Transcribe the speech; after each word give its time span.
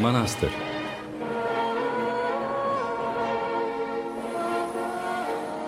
Manastır 0.00 0.50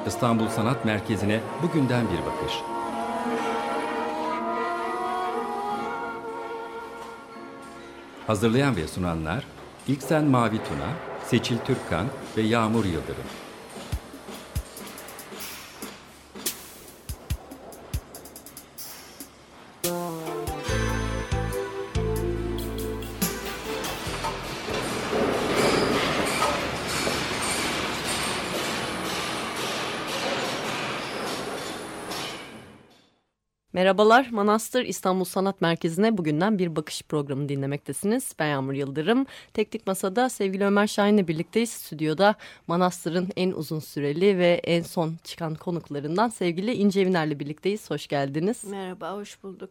İstanbul 0.06 0.48
Sanat 0.48 0.84
Merkezi'ne 0.84 1.40
bugünden 1.62 2.04
bir 2.04 2.26
bakış. 2.26 2.52
Hazırlayan 8.26 8.76
ve 8.76 8.88
sunanlar 8.88 9.44
İlksen 9.88 10.24
Mavi 10.24 10.58
Tuna, 10.58 10.90
Seçil 11.26 11.58
Türkkan 11.58 12.06
ve 12.36 12.42
Yağmur 12.42 12.84
Yıldırım. 12.84 13.49
Merhabalar, 33.72 34.28
Manastır 34.30 34.84
İstanbul 34.84 35.24
Sanat 35.24 35.60
Merkezi'ne 35.60 36.18
bugünden 36.18 36.58
bir 36.58 36.76
bakış 36.76 37.02
programı 37.02 37.48
dinlemektesiniz. 37.48 38.34
Ben 38.38 38.46
Yağmur 38.46 38.72
Yıldırım. 38.72 39.26
Teknik 39.54 39.86
Masa'da 39.86 40.28
sevgili 40.28 40.64
Ömer 40.64 40.86
Şahin'le 40.86 41.28
birlikteyiz. 41.28 41.70
Stüdyoda 41.70 42.34
Manastır'ın 42.66 43.28
en 43.36 43.50
uzun 43.50 43.78
süreli 43.78 44.38
ve 44.38 44.60
en 44.64 44.82
son 44.82 45.16
çıkan 45.24 45.54
konuklarından 45.54 46.28
sevgili 46.28 46.72
İnce 46.72 47.00
Eviner'le 47.00 47.40
birlikteyiz. 47.40 47.90
Hoş 47.90 48.06
geldiniz. 48.06 48.64
Merhaba, 48.64 49.12
hoş 49.12 49.42
bulduk. 49.42 49.70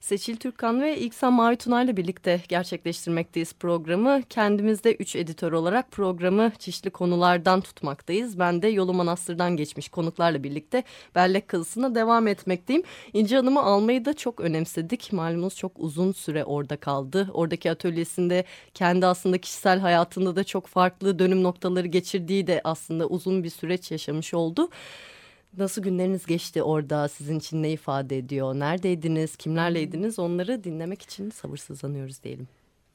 Seçil 0.00 0.36
Türkan 0.36 0.80
ve 0.80 1.00
İksan 1.00 1.32
Mavi 1.32 1.56
Tuna 1.56 1.82
ile 1.82 1.96
birlikte 1.96 2.42
gerçekleştirmekteyiz 2.48 3.52
programı. 3.52 4.22
Kendimizde 4.30 4.94
üç 4.94 5.16
editör 5.16 5.52
olarak 5.52 5.90
programı 5.90 6.52
çeşitli 6.58 6.90
konulardan 6.90 7.60
tutmaktayız. 7.60 8.38
Ben 8.38 8.62
de 8.62 8.68
Yolu 8.68 8.94
Manastır'dan 8.94 9.56
geçmiş 9.56 9.88
konuklarla 9.88 10.42
birlikte 10.42 10.84
bellek 11.14 11.48
kazısına 11.48 11.94
devam 11.94 12.26
etmekteyim. 12.26 12.82
İnce 13.12 13.36
Hanım'ı 13.36 13.62
almayı 13.62 14.04
da 14.04 14.14
çok 14.14 14.40
önemsedik. 14.40 15.12
Malumunuz 15.12 15.56
çok 15.56 15.72
uzun 15.76 16.12
süre 16.12 16.44
orada 16.44 16.76
kaldı. 16.76 17.30
Oradaki 17.32 17.70
atölyesinde 17.70 18.44
kendi 18.74 19.06
aslında 19.06 19.38
kişisel 19.38 19.78
hayatında 19.78 20.36
da 20.36 20.44
çok 20.44 20.66
farklı 20.66 21.18
dönüm 21.18 21.42
noktaları 21.42 21.86
geçirdiği 21.86 22.46
de 22.46 22.60
aslında 22.64 23.06
uzun 23.06 23.44
bir 23.44 23.50
süreç 23.50 23.90
yaşamış 23.90 24.34
oldu. 24.34 24.70
Nasıl 25.58 25.82
günleriniz 25.82 26.26
geçti 26.26 26.62
orada? 26.62 27.08
Sizin 27.08 27.38
için 27.38 27.62
ne 27.62 27.70
ifade 27.72 28.18
ediyor? 28.18 28.54
Neredeydiniz? 28.54 29.36
Kimlerleydiniz? 29.36 30.18
Onları 30.18 30.64
dinlemek 30.64 31.02
için 31.02 31.30
sabırsızlanıyoruz 31.30 32.22
diyelim. 32.22 32.48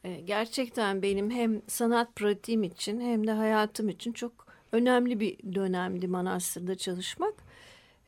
Ee, 0.03 0.21
gerçekten 0.25 1.01
benim 1.01 1.31
hem 1.31 1.61
sanat 1.67 2.15
pratiğim 2.15 2.63
için 2.63 3.01
hem 3.01 3.27
de 3.27 3.31
hayatım 3.31 3.89
için 3.89 4.11
çok 4.11 4.31
önemli 4.71 5.19
bir 5.19 5.37
dönemdi 5.55 6.07
Manastır'da 6.07 6.75
çalışmak. 6.75 7.33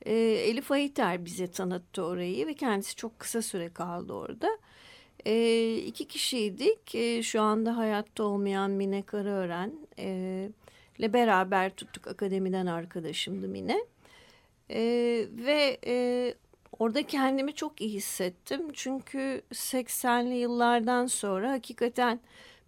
Ee, 0.06 0.14
Elif 0.20 0.70
Ayiter 0.70 1.24
bize 1.24 1.46
tanıttı 1.46 2.04
orayı 2.04 2.46
ve 2.46 2.54
kendisi 2.54 2.96
çok 2.96 3.18
kısa 3.18 3.42
süre 3.42 3.68
kaldı 3.68 4.12
orada. 4.12 4.58
Ee, 5.26 5.74
iki 5.76 6.04
kişiydik. 6.04 6.96
Şu 7.24 7.40
anda 7.40 7.76
hayatta 7.76 8.24
olmayan 8.24 8.70
Mine 8.70 9.02
Karaören 9.02 9.72
e, 9.98 10.48
ile 10.98 11.12
beraber 11.12 11.70
tuttuk 11.70 12.06
akademiden 12.06 12.66
arkadaşımdı 12.66 13.48
Mine. 13.48 13.93
E, 14.74 14.80
ve 15.32 15.78
e, 15.86 16.34
orada 16.78 17.02
kendimi 17.02 17.54
çok 17.54 17.80
iyi 17.80 17.90
hissettim. 17.90 18.62
Çünkü 18.72 19.42
80'li 19.52 20.34
yıllardan 20.34 21.06
sonra 21.06 21.52
hakikaten 21.52 22.20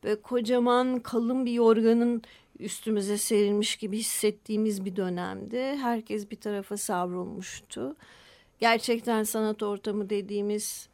böyle 0.04 0.22
kocaman 0.22 0.98
kalın 1.00 1.46
bir 1.46 1.52
yorganın 1.52 2.22
üstümüze 2.58 3.18
serilmiş 3.18 3.76
gibi 3.76 3.98
hissettiğimiz 3.98 4.84
bir 4.84 4.96
dönemdi. 4.96 5.58
Herkes 5.58 6.30
bir 6.30 6.36
tarafa 6.36 6.76
savrulmuştu. 6.76 7.96
Gerçekten 8.58 9.22
sanat 9.22 9.62
ortamı 9.62 10.10
dediğimiz 10.10 10.88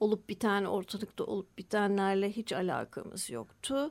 olup 0.00 0.28
biten 0.28 0.64
ortalıkta 0.64 1.24
olup 1.24 1.58
bitenlerle 1.58 2.30
hiç 2.30 2.52
alakamız 2.52 3.30
yoktu. 3.30 3.90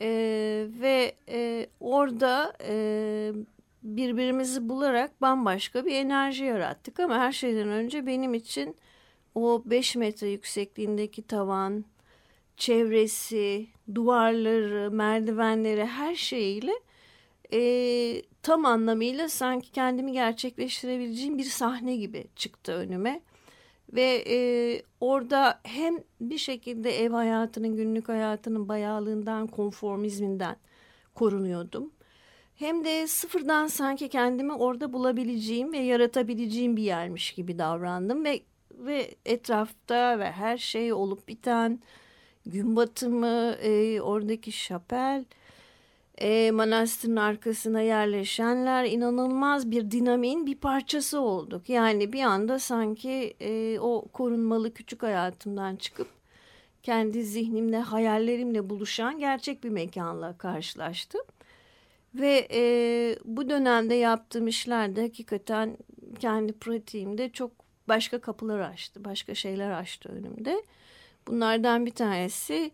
Ee, 0.00 0.66
ve 0.80 1.14
e, 1.28 1.66
orada 1.80 2.52
e, 2.62 3.32
birbirimizi 3.96 4.68
bularak 4.68 5.22
bambaşka 5.22 5.86
bir 5.86 5.94
enerji 5.94 6.44
yarattık. 6.44 7.00
Ama 7.00 7.18
her 7.18 7.32
şeyden 7.32 7.68
önce 7.68 8.06
benim 8.06 8.34
için 8.34 8.76
o 9.34 9.62
5 9.66 9.96
metre 9.96 10.28
yüksekliğindeki 10.28 11.22
tavan, 11.22 11.84
çevresi, 12.56 13.66
duvarları, 13.94 14.90
merdivenleri 14.90 15.84
her 15.84 16.14
şeyiyle 16.14 16.72
e, 17.52 18.22
tam 18.42 18.64
anlamıyla 18.64 19.28
sanki 19.28 19.72
kendimi 19.72 20.12
gerçekleştirebileceğim 20.12 21.38
bir 21.38 21.44
sahne 21.44 21.96
gibi 21.96 22.26
çıktı 22.36 22.72
önüme. 22.72 23.20
Ve 23.92 24.24
e, 24.28 24.38
orada 25.00 25.60
hem 25.62 25.98
bir 26.20 26.38
şekilde 26.38 27.04
ev 27.04 27.10
hayatının, 27.10 27.76
günlük 27.76 28.08
hayatının 28.08 28.68
bayağılığından, 28.68 29.46
konformizminden 29.46 30.56
korunuyordum 31.14 31.92
hem 32.58 32.84
de 32.84 33.06
sıfırdan 33.06 33.66
sanki 33.66 34.08
kendimi 34.08 34.52
orada 34.52 34.92
bulabileceğim 34.92 35.72
ve 35.72 35.78
yaratabileceğim 35.78 36.76
bir 36.76 36.82
yermiş 36.82 37.32
gibi 37.32 37.58
davrandım 37.58 38.24
ve 38.24 38.40
ve 38.72 39.14
etrafta 39.26 40.18
ve 40.18 40.32
her 40.32 40.58
şey 40.58 40.92
olup 40.92 41.28
biten 41.28 41.80
gün 42.46 42.76
batımı 42.76 43.56
e, 43.62 44.00
oradaki 44.00 44.52
şapel 44.52 45.24
e, 46.18 46.50
manastırın 46.50 47.16
arkasına 47.16 47.80
yerleşenler 47.80 48.84
inanılmaz 48.84 49.70
bir 49.70 49.90
dinamiğin 49.90 50.46
bir 50.46 50.56
parçası 50.56 51.20
olduk. 51.20 51.68
Yani 51.68 52.12
bir 52.12 52.22
anda 52.22 52.58
sanki 52.58 53.36
e, 53.40 53.78
o 53.80 54.04
korunmalı 54.12 54.74
küçük 54.74 55.02
hayatımdan 55.02 55.76
çıkıp 55.76 56.08
kendi 56.82 57.24
zihnimle 57.24 57.78
hayallerimle 57.78 58.70
buluşan 58.70 59.18
gerçek 59.18 59.64
bir 59.64 59.70
mekanla 59.70 60.38
karşılaştım. 60.38 61.20
Ve 62.18 62.48
e, 62.52 62.62
bu 63.24 63.50
dönemde 63.50 63.94
yaptığım 63.94 64.48
işler 64.48 64.96
de 64.96 65.02
hakikaten 65.02 65.76
kendi 66.18 66.52
pratiğimde 66.52 67.28
çok 67.28 67.50
başka 67.88 68.20
kapılar 68.20 68.58
açtı. 68.60 69.04
Başka 69.04 69.34
şeyler 69.34 69.70
açtı 69.70 70.08
önümde. 70.08 70.62
Bunlardan 71.26 71.86
bir 71.86 71.90
tanesi 71.90 72.70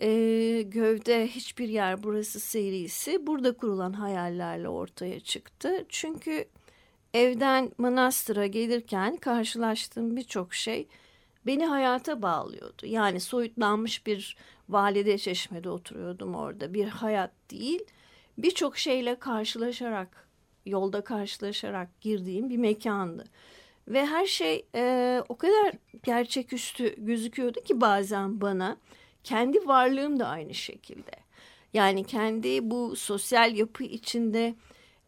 e, 0.00 0.08
Gövde 0.62 1.26
Hiçbir 1.26 1.68
Yer 1.68 2.02
Burası 2.02 2.40
serisi 2.40 3.26
burada 3.26 3.56
kurulan 3.56 3.92
hayallerle 3.92 4.68
ortaya 4.68 5.20
çıktı. 5.20 5.84
Çünkü 5.88 6.44
evden 7.14 7.72
manastıra 7.78 8.46
gelirken 8.46 9.16
karşılaştığım 9.16 10.16
birçok 10.16 10.54
şey 10.54 10.88
beni 11.46 11.66
hayata 11.66 12.22
bağlıyordu. 12.22 12.86
Yani 12.86 13.20
soyutlanmış 13.20 14.06
bir 14.06 14.36
valide 14.68 15.18
çeşmede 15.18 15.70
oturuyordum 15.70 16.34
orada. 16.34 16.74
Bir 16.74 16.88
hayat 16.88 17.30
değil 17.50 17.80
birçok 18.42 18.78
şeyle 18.78 19.18
karşılaşarak, 19.18 20.28
yolda 20.66 21.04
karşılaşarak 21.04 22.00
girdiğim 22.00 22.50
bir 22.50 22.56
mekandı. 22.56 23.24
Ve 23.88 24.06
her 24.06 24.26
şey 24.26 24.66
e, 24.74 25.22
o 25.28 25.36
kadar 25.36 25.72
gerçeküstü 26.02 27.04
gözüküyordu 27.04 27.60
ki 27.60 27.80
bazen 27.80 28.40
bana 28.40 28.76
kendi 29.24 29.66
varlığım 29.66 30.20
da 30.20 30.26
aynı 30.26 30.54
şekilde. 30.54 31.10
Yani 31.74 32.04
kendi 32.04 32.70
bu 32.70 32.96
sosyal 32.96 33.56
yapı 33.56 33.84
içinde 33.84 34.54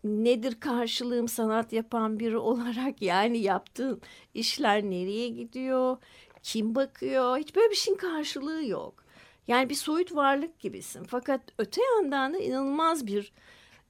nedir 0.04 0.60
karşılığım 0.60 1.28
sanat 1.28 1.72
yapan 1.72 2.20
biri 2.20 2.38
olarak 2.38 3.02
yani 3.02 3.38
yaptığım 3.38 4.00
işler 4.34 4.82
nereye 4.82 5.28
gidiyor, 5.28 5.96
kim 6.42 6.74
bakıyor 6.74 7.38
hiç 7.38 7.56
böyle 7.56 7.70
bir 7.70 7.76
şeyin 7.76 7.98
karşılığı 7.98 8.66
yok. 8.66 9.01
Yani 9.48 9.68
bir 9.68 9.74
soyut 9.74 10.14
varlık 10.14 10.60
gibisin. 10.60 11.04
Fakat 11.04 11.40
öte 11.58 11.80
yandan 11.82 12.34
da 12.34 12.38
inanılmaz 12.38 13.06
bir 13.06 13.32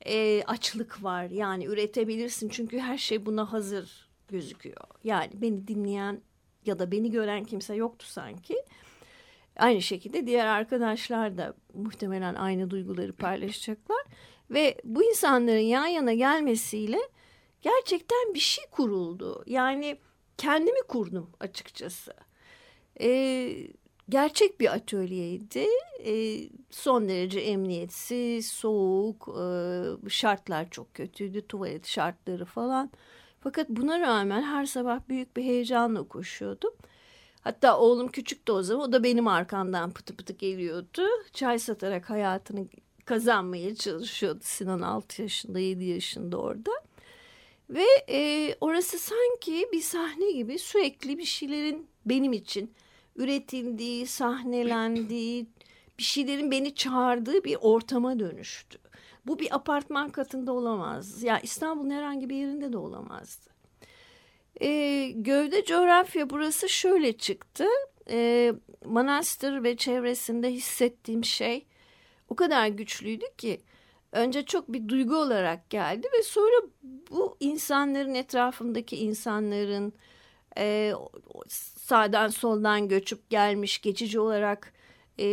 e, 0.06 0.42
açlık 0.46 1.04
var. 1.04 1.24
Yani 1.30 1.66
üretebilirsin 1.66 2.48
çünkü 2.48 2.78
her 2.78 2.98
şey 2.98 3.26
buna 3.26 3.52
hazır 3.52 4.08
gözüküyor. 4.28 4.84
Yani 5.04 5.30
beni 5.34 5.68
dinleyen 5.68 6.20
ya 6.66 6.78
da 6.78 6.92
beni 6.92 7.10
gören 7.10 7.44
kimse 7.44 7.74
yoktu 7.74 8.06
sanki. 8.06 8.64
Aynı 9.56 9.82
şekilde 9.82 10.26
diğer 10.26 10.46
arkadaşlar 10.46 11.38
da 11.38 11.54
muhtemelen 11.74 12.34
aynı 12.34 12.70
duyguları 12.70 13.12
paylaşacaklar. 13.12 14.04
Ve 14.50 14.80
bu 14.84 15.04
insanların 15.04 15.58
yan 15.60 15.86
yana 15.86 16.14
gelmesiyle 16.14 16.98
gerçekten 17.60 18.34
bir 18.34 18.38
şey 18.40 18.64
kuruldu. 18.70 19.44
Yani 19.46 19.96
kendimi 20.38 20.82
kurdum 20.88 21.30
açıkçası. 21.40 22.14
Ee, 23.00 23.68
gerçek 24.08 24.60
bir 24.60 24.74
atölyeydi. 24.74 25.66
E, 26.04 26.42
son 26.70 27.08
derece 27.08 27.40
emniyetsiz, 27.40 28.46
soğuk, 28.46 29.28
e, 29.28 30.10
şartlar 30.10 30.70
çok 30.70 30.94
kötüydü, 30.94 31.46
tuvalet 31.46 31.86
şartları 31.86 32.44
falan. 32.44 32.90
Fakat 33.40 33.68
buna 33.68 34.00
rağmen 34.00 34.42
her 34.42 34.66
sabah 34.66 35.00
büyük 35.08 35.36
bir 35.36 35.42
heyecanla 35.42 36.02
koşuyordum. 36.08 36.72
Hatta 37.40 37.78
oğlum 37.78 38.08
küçüktü 38.08 38.52
o 38.52 38.62
zaman. 38.62 38.88
O 38.88 38.92
da 38.92 39.04
benim 39.04 39.28
arkamdan 39.28 39.90
pıtı 39.90 40.16
pıtı 40.16 40.32
geliyordu. 40.32 41.02
Çay 41.32 41.58
satarak 41.58 42.10
hayatını 42.10 42.66
kazanmaya 43.04 43.74
çalışıyordu. 43.74 44.40
Sinan 44.42 44.80
6 44.80 45.22
yaşında 45.22 45.58
7 45.58 45.84
yaşında 45.84 46.36
orada. 46.36 46.70
Ve 47.70 47.86
e, 48.08 48.54
orası 48.60 48.98
sanki 48.98 49.68
bir 49.72 49.80
sahne 49.80 50.32
gibi 50.32 50.58
sürekli 50.58 51.18
bir 51.18 51.24
şeylerin 51.24 51.86
benim 52.06 52.32
için 52.32 52.72
üretildiği, 53.16 54.06
sahnelendiği, 54.06 55.46
bir 55.98 56.02
şeylerin 56.02 56.50
beni 56.50 56.74
çağırdığı 56.74 57.44
bir 57.44 57.56
ortama 57.60 58.18
dönüştü. 58.18 58.78
Bu 59.26 59.38
bir 59.38 59.54
apartman 59.54 60.10
katında 60.10 60.52
olamazdı. 60.52 61.26
Ya 61.26 61.40
İstanbul'un 61.40 61.90
herhangi 61.90 62.30
bir 62.30 62.36
yerinde 62.36 62.72
de 62.72 62.78
olamazdı. 62.78 63.50
E, 64.60 65.10
gövde 65.10 65.64
coğrafya 65.64 66.30
burası 66.30 66.68
şöyle 66.68 67.12
çıktı. 67.12 67.66
E, 68.10 68.52
manastır 68.84 69.64
ve 69.64 69.76
çevresinde 69.76 70.52
hissettiğim 70.52 71.24
şey 71.24 71.66
o 72.28 72.36
kadar 72.36 72.66
güçlüydü 72.66 73.24
ki 73.38 73.60
önce 74.12 74.44
çok 74.44 74.72
bir 74.72 74.88
duygu 74.88 75.16
olarak 75.16 75.70
geldi 75.70 76.08
ve 76.18 76.22
sonra 76.22 76.56
bu 77.10 77.36
insanların 77.40 78.14
etrafımdaki 78.14 78.96
insanların 78.96 79.92
e, 80.58 80.92
sağdan 81.48 82.28
soldan 82.28 82.88
göçüp 82.88 83.30
gelmiş 83.30 83.80
geçici 83.80 84.20
olarak 84.20 84.72
e, 85.18 85.26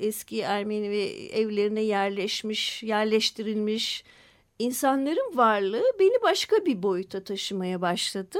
eski 0.00 0.40
Ermeni 0.40 0.90
ve 0.90 1.02
evlerine 1.32 1.80
yerleşmiş 1.80 2.82
yerleştirilmiş 2.82 4.04
insanların 4.58 5.36
varlığı 5.36 5.84
beni 6.00 6.22
başka 6.22 6.66
bir 6.66 6.82
boyuta 6.82 7.24
taşımaya 7.24 7.80
başladı. 7.80 8.38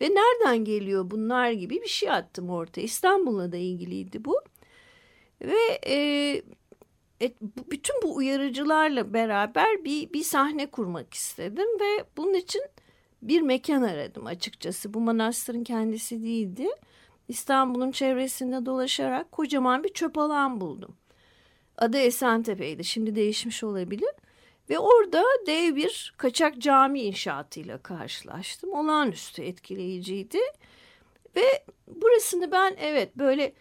Ve 0.00 0.04
nereden 0.04 0.64
geliyor 0.64 1.10
bunlar 1.10 1.50
gibi 1.50 1.82
bir 1.82 1.88
şey 1.88 2.10
attım 2.10 2.50
ortaya. 2.50 2.82
İstanbul'la 2.82 3.52
da 3.52 3.56
ilgiliydi 3.56 4.24
bu. 4.24 4.40
Ve 5.42 5.80
e, 5.86 6.42
bu, 7.40 7.70
bütün 7.70 8.02
bu 8.02 8.16
uyarıcılarla 8.16 9.14
beraber 9.14 9.84
bir, 9.84 10.12
bir 10.12 10.22
sahne 10.22 10.70
kurmak 10.70 11.14
istedim. 11.14 11.68
Ve 11.80 12.04
bunun 12.16 12.34
için 12.34 12.62
bir 13.28 13.40
mekan 13.40 13.82
aradım 13.82 14.26
açıkçası. 14.26 14.94
Bu 14.94 15.00
manastırın 15.00 15.64
kendisi 15.64 16.22
değildi. 16.22 16.68
İstanbul'un 17.28 17.90
çevresinde 17.90 18.66
dolaşarak 18.66 19.32
kocaman 19.32 19.84
bir 19.84 19.88
çöp 19.92 20.18
alan 20.18 20.60
buldum. 20.60 20.96
Adı 21.78 21.98
Esentepe'ydi. 21.98 22.84
Şimdi 22.84 23.14
değişmiş 23.14 23.64
olabilir. 23.64 24.10
Ve 24.70 24.78
orada 24.78 25.24
dev 25.46 25.76
bir 25.76 26.14
kaçak 26.16 26.58
cami 26.58 27.00
inşaatıyla 27.00 27.78
karşılaştım. 27.78 28.72
Olağanüstü 28.72 29.42
etkileyiciydi. 29.42 30.38
Ve 31.36 31.64
burasını 31.88 32.52
ben 32.52 32.76
evet 32.78 33.16
böyle 33.16 33.52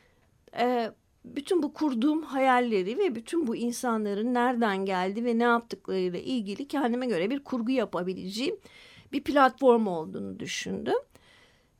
e, 0.58 0.92
bütün 1.26 1.64
bu 1.64 1.74
kurduğum 1.74 2.24
hayalleri 2.24 2.98
ve 2.98 3.16
bütün 3.16 3.48
bu 3.48 3.56
insanların 3.56 4.34
nereden 4.34 4.86
geldi 4.86 5.26
ve 5.26 5.40
ne 5.40 5.44
yaptıklarıyla 5.44 6.20
ilgili 6.20 6.68
kendime 6.68 7.06
göre 7.06 7.30
bir 7.30 7.44
kurgu 7.44 7.72
yapabileceğim 7.72 8.58
bir 9.14 9.24
platform 9.24 9.88
olduğunu 9.88 10.40
düşündüm. 10.40 10.98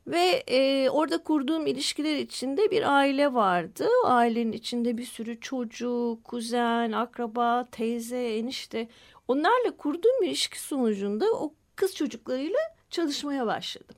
Ve 0.06 0.44
e, 0.46 0.90
orada 0.90 1.22
kurduğum 1.22 1.66
ilişkiler 1.66 2.16
içinde 2.16 2.70
bir 2.70 2.96
aile 2.96 3.34
vardı. 3.34 3.88
O 4.04 4.06
ailenin 4.06 4.52
içinde 4.52 4.98
bir 4.98 5.04
sürü 5.04 5.40
çocuk, 5.40 6.24
kuzen, 6.24 6.92
akraba, 6.92 7.64
teyze, 7.64 8.36
enişte. 8.36 8.88
Onlarla 9.28 9.76
kurduğum 9.76 10.22
ilişki 10.22 10.60
sonucunda 10.60 11.26
o 11.32 11.54
kız 11.76 11.94
çocuklarıyla 11.96 12.58
çalışmaya 12.90 13.46
başladım. 13.46 13.96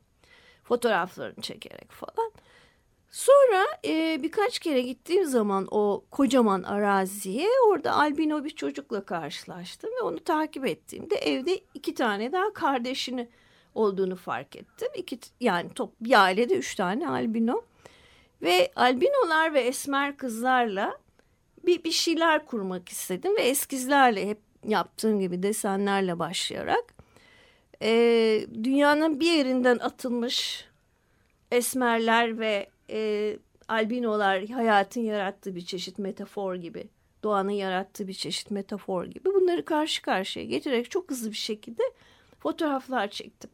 Fotoğraflarını 0.65 1.43
çekerek 1.43 1.93
falan. 1.93 2.33
Sonra 3.17 3.67
e, 3.85 4.23
birkaç 4.23 4.59
kere 4.59 4.83
gittiğim 4.83 5.25
zaman 5.25 5.69
o 5.71 6.05
kocaman 6.11 6.63
araziye 6.63 7.49
orada 7.69 7.93
albino 7.93 8.45
bir 8.45 8.51
çocukla 8.51 9.05
karşılaştım 9.05 9.91
ve 9.91 10.03
onu 10.03 10.25
takip 10.25 10.67
ettiğimde 10.67 11.15
evde 11.15 11.61
iki 11.75 11.95
tane 11.95 12.33
daha 12.33 12.53
kardeşini 12.53 13.29
olduğunu 13.75 14.17
fark 14.17 14.57
ettim. 14.57 14.89
İki, 14.95 15.19
yani 15.41 15.71
top, 15.75 15.93
bir 16.01 16.23
ailede 16.23 16.55
üç 16.55 16.75
tane 16.75 17.09
albino 17.09 17.63
ve 18.43 18.73
albinolar 18.77 19.55
ve 19.55 19.61
esmer 19.61 20.17
kızlarla 20.17 20.99
bir, 21.67 21.85
bir 21.85 21.93
şeyler 21.93 22.47
kurmak 22.47 22.89
istedim 22.89 23.37
ve 23.37 23.43
eskizlerle 23.43 24.29
hep 24.29 24.39
yaptığım 24.65 25.21
gibi 25.21 25.43
desenlerle 25.43 26.19
başlayarak 26.19 26.95
e, 27.83 27.91
dünyanın 28.65 29.21
bir 29.21 29.33
yerinden 29.33 29.79
atılmış 29.79 30.65
esmerler 31.51 32.39
ve 32.39 32.76
e, 32.91 33.39
albinolar 33.69 34.45
hayatın 34.49 35.01
yarattığı 35.01 35.55
bir 35.55 35.65
çeşit 35.65 35.99
metafor 35.99 36.55
gibi, 36.55 36.89
doğanın 37.23 37.51
yarattığı 37.51 38.09
bir 38.09 38.15
çeşit 38.15 38.51
metafor 38.51 39.05
gibi 39.05 39.35
bunları 39.35 39.65
karşı 39.65 40.03
karşıya 40.03 40.45
getirerek 40.45 40.91
çok 40.91 41.11
hızlı 41.11 41.31
bir 41.31 41.37
şekilde 41.37 41.83
fotoğraflar 42.39 43.11
çektim. 43.11 43.51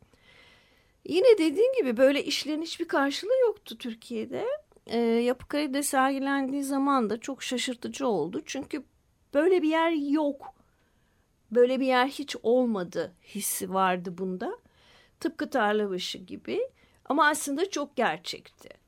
Yine 1.09 1.39
dediğim 1.39 1.75
gibi 1.75 1.97
böyle 1.97 2.25
işlerin 2.25 2.63
hiçbir 2.63 2.89
karşılığı 2.89 3.41
yoktu 3.47 3.79
Türkiye'de. 3.79 4.47
E, 4.87 4.99
Yapı 4.99 5.49
Kredi'de 5.49 5.83
sergilendiği 5.83 6.63
zaman 6.63 7.11
da 7.11 7.21
çok 7.21 7.43
şaşırtıcı 7.43 8.07
oldu. 8.09 8.43
Çünkü 8.47 8.85
böyle 9.35 9.63
bir 9.63 9.69
yer 9.69 9.91
yok. 9.91 10.55
Böyle 11.51 11.81
bir 11.81 11.87
yer 11.87 12.07
hiç 12.07 12.37
olmadı 12.43 13.13
hissi 13.35 13.75
vardı 13.75 14.19
bunda. 14.19 14.59
Tıpkı 15.21 15.51
Tarlabaşı 15.51 16.19
gibi 16.19 16.61
ama 17.05 17.29
aslında 17.29 17.71
çok 17.71 17.97
gerçekti. 17.97 18.82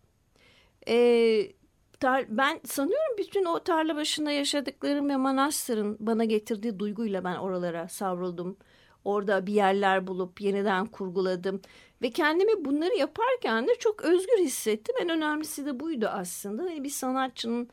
E, 0.89 1.53
tar 2.01 2.27
ben 2.29 2.61
sanıyorum 2.65 3.19
bütün 3.19 3.45
o 3.45 3.59
tarla 3.59 3.97
başında 3.97 4.31
yaşadıklarım 4.31 5.09
ve 5.09 5.17
manastırın 5.17 5.97
bana 6.01 6.25
getirdiği 6.25 6.79
duyguyla 6.79 7.25
ben 7.25 7.37
oralara 7.37 7.89
savruldum. 7.89 8.57
Orada 9.05 9.47
bir 9.47 9.53
yerler 9.53 10.07
bulup 10.07 10.41
yeniden 10.41 10.87
kurguladım. 10.87 11.61
Ve 12.03 12.11
kendimi 12.11 12.65
bunları 12.65 12.95
yaparken 12.95 13.69
de 13.69 13.75
çok 13.79 14.03
özgür 14.03 14.39
hissettim. 14.39 14.95
En 15.03 15.09
önemlisi 15.09 15.67
de 15.67 15.81
buydu 15.81 16.07
aslında. 16.07 16.63
Hani 16.63 16.85
bir 16.85 16.91
sanatçının 16.91 17.69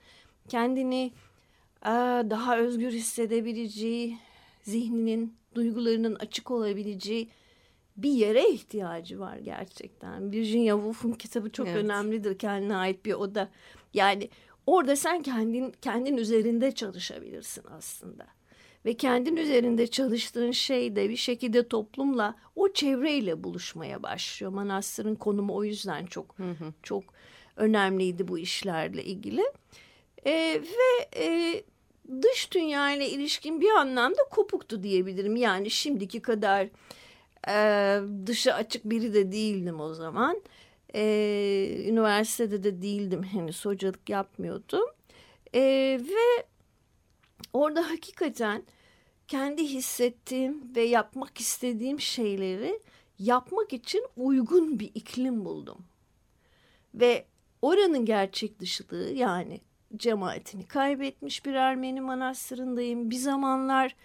kendini 0.50 1.12
daha 2.30 2.58
özgür 2.58 2.92
hissedebileceği, 2.92 4.18
zihninin, 4.64 5.36
duygularının 5.56 6.16
açık 6.16 6.52
olabileceği 6.52 7.30
bir 8.04 8.12
yere 8.12 8.50
ihtiyacı 8.50 9.20
var 9.20 9.38
gerçekten. 9.38 10.32
Virginia 10.32 10.76
Woolf'un 10.76 11.12
kitabı 11.12 11.50
çok 11.50 11.68
evet. 11.68 11.84
önemlidir. 11.84 12.38
Kendine 12.38 12.76
ait 12.76 13.06
bir 13.06 13.14
oda. 13.14 13.50
Yani 13.94 14.30
orada 14.66 14.96
sen 14.96 15.22
kendin 15.22 15.74
kendin 15.82 16.18
üzerinde 16.18 16.72
çalışabilirsin 16.72 17.64
aslında. 17.78 18.28
Ve 18.86 18.94
kendin 18.94 19.36
üzerinde 19.36 19.88
çalıştığın 19.88 20.52
şey 20.52 20.96
de 20.96 21.10
bir 21.10 21.16
şekilde 21.16 21.68
toplumla 21.68 22.36
o 22.56 22.74
çevreyle 22.74 23.44
buluşmaya 23.44 24.04
başlıyor. 24.04 24.52
Manastırın 24.52 25.16
konumu 25.16 25.56
o 25.56 25.64
yüzden 25.64 26.06
çok 26.06 26.40
hı 26.40 26.44
hı. 26.44 26.74
çok 26.84 27.04
önemliydi 27.56 28.28
bu 28.28 28.40
işlerle 28.40 29.04
ilgili. 29.04 29.44
E, 30.26 30.62
ve 30.62 31.20
e, 31.24 31.64
dış 32.22 32.52
dünya 32.52 32.92
ile 32.92 33.10
ilişkin 33.10 33.62
bir 33.62 33.70
anlamda 33.70 34.22
kopuktu 34.32 34.84
diyebilirim. 34.84 35.36
Yani 35.36 35.70
şimdiki 35.70 36.22
kadar 36.22 36.68
ee, 37.48 38.00
dışı 38.26 38.54
açık 38.54 38.86
biri 38.86 39.14
de 39.14 39.32
değildim 39.32 39.80
o 39.80 39.94
zaman. 39.94 40.42
Ee, 40.96 41.86
üniversitede 41.88 42.64
de 42.64 42.82
değildim 42.82 43.24
henüz 43.24 43.66
hocalık 43.66 44.10
yapmıyordum. 44.10 44.86
Ee, 45.56 45.62
ve 46.02 46.46
orada 47.54 47.90
hakikaten 47.90 48.64
kendi 49.28 49.64
hissettiğim 49.64 50.76
ve 50.76 50.82
yapmak 50.82 51.40
istediğim 51.40 52.00
şeyleri 52.00 52.80
yapmak 53.20 53.74
için 53.74 54.06
uygun 54.18 54.80
bir 54.80 54.92
iklim 54.96 55.46
buldum. 55.46 55.78
Ve 56.96 57.26
oranın 57.62 58.06
gerçek 58.06 58.60
dışılığı 58.60 59.12
yani 59.14 59.62
cemaatini 59.96 60.66
kaybetmiş 60.66 61.46
bir 61.46 61.54
Ermeni 61.54 62.02
manastırındayım. 62.02 63.12
Bir 63.12 63.16
zamanlar 63.16 63.96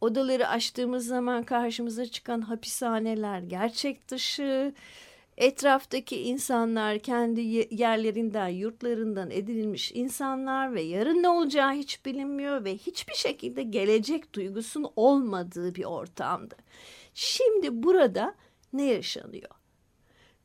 Odaları 0.00 0.48
açtığımız 0.48 1.06
zaman 1.06 1.42
karşımıza 1.42 2.06
çıkan 2.06 2.40
hapishaneler 2.40 3.40
gerçek 3.40 4.08
dışı. 4.08 4.74
Etraftaki 5.36 6.22
insanlar 6.22 6.98
kendi 6.98 7.40
yerlerinden, 7.70 8.48
yurtlarından 8.48 9.30
edinilmiş 9.30 9.92
insanlar 9.92 10.74
ve 10.74 10.82
yarın 10.82 11.22
ne 11.22 11.28
olacağı 11.28 11.72
hiç 11.72 12.06
bilinmiyor 12.06 12.64
ve 12.64 12.76
hiçbir 12.76 13.14
şekilde 13.14 13.62
gelecek 13.62 14.34
duygusunun 14.34 14.90
olmadığı 14.96 15.74
bir 15.74 15.84
ortamdı. 15.84 16.56
Şimdi 17.14 17.82
burada 17.82 18.34
ne 18.72 18.84
yaşanıyor? 18.84 19.50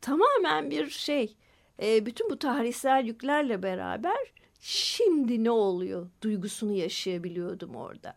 Tamamen 0.02 0.72
bir 0.72 0.90
şey, 0.90 1.36
e, 1.82 2.06
bütün 2.06 2.30
bu 2.30 2.40
tarihsel 2.40 3.06
yüklerle 3.06 3.64
beraber 3.64 4.34
şimdi 4.60 5.44
ne 5.44 5.52
oluyor 5.52 6.10
duygusunu 6.22 6.72
yaşayabiliyordum 6.72 7.76
orada. 7.76 8.14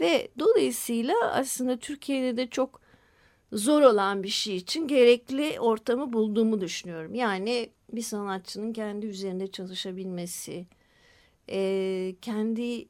Ve 0.00 0.28
dolayısıyla 0.38 1.14
aslında 1.32 1.76
Türkiye'de 1.76 2.36
de 2.36 2.46
çok 2.46 2.80
zor 3.52 3.82
olan 3.82 4.22
bir 4.22 4.28
şey 4.28 4.56
için 4.56 4.88
gerekli 4.88 5.60
ortamı 5.60 6.12
bulduğumu 6.12 6.60
düşünüyorum. 6.60 7.14
Yani 7.14 7.70
bir 7.92 8.02
sanatçının 8.02 8.72
kendi 8.72 9.06
üzerinde 9.06 9.46
çalışabilmesi, 9.46 10.66
e, 11.50 12.14
kendi 12.22 12.88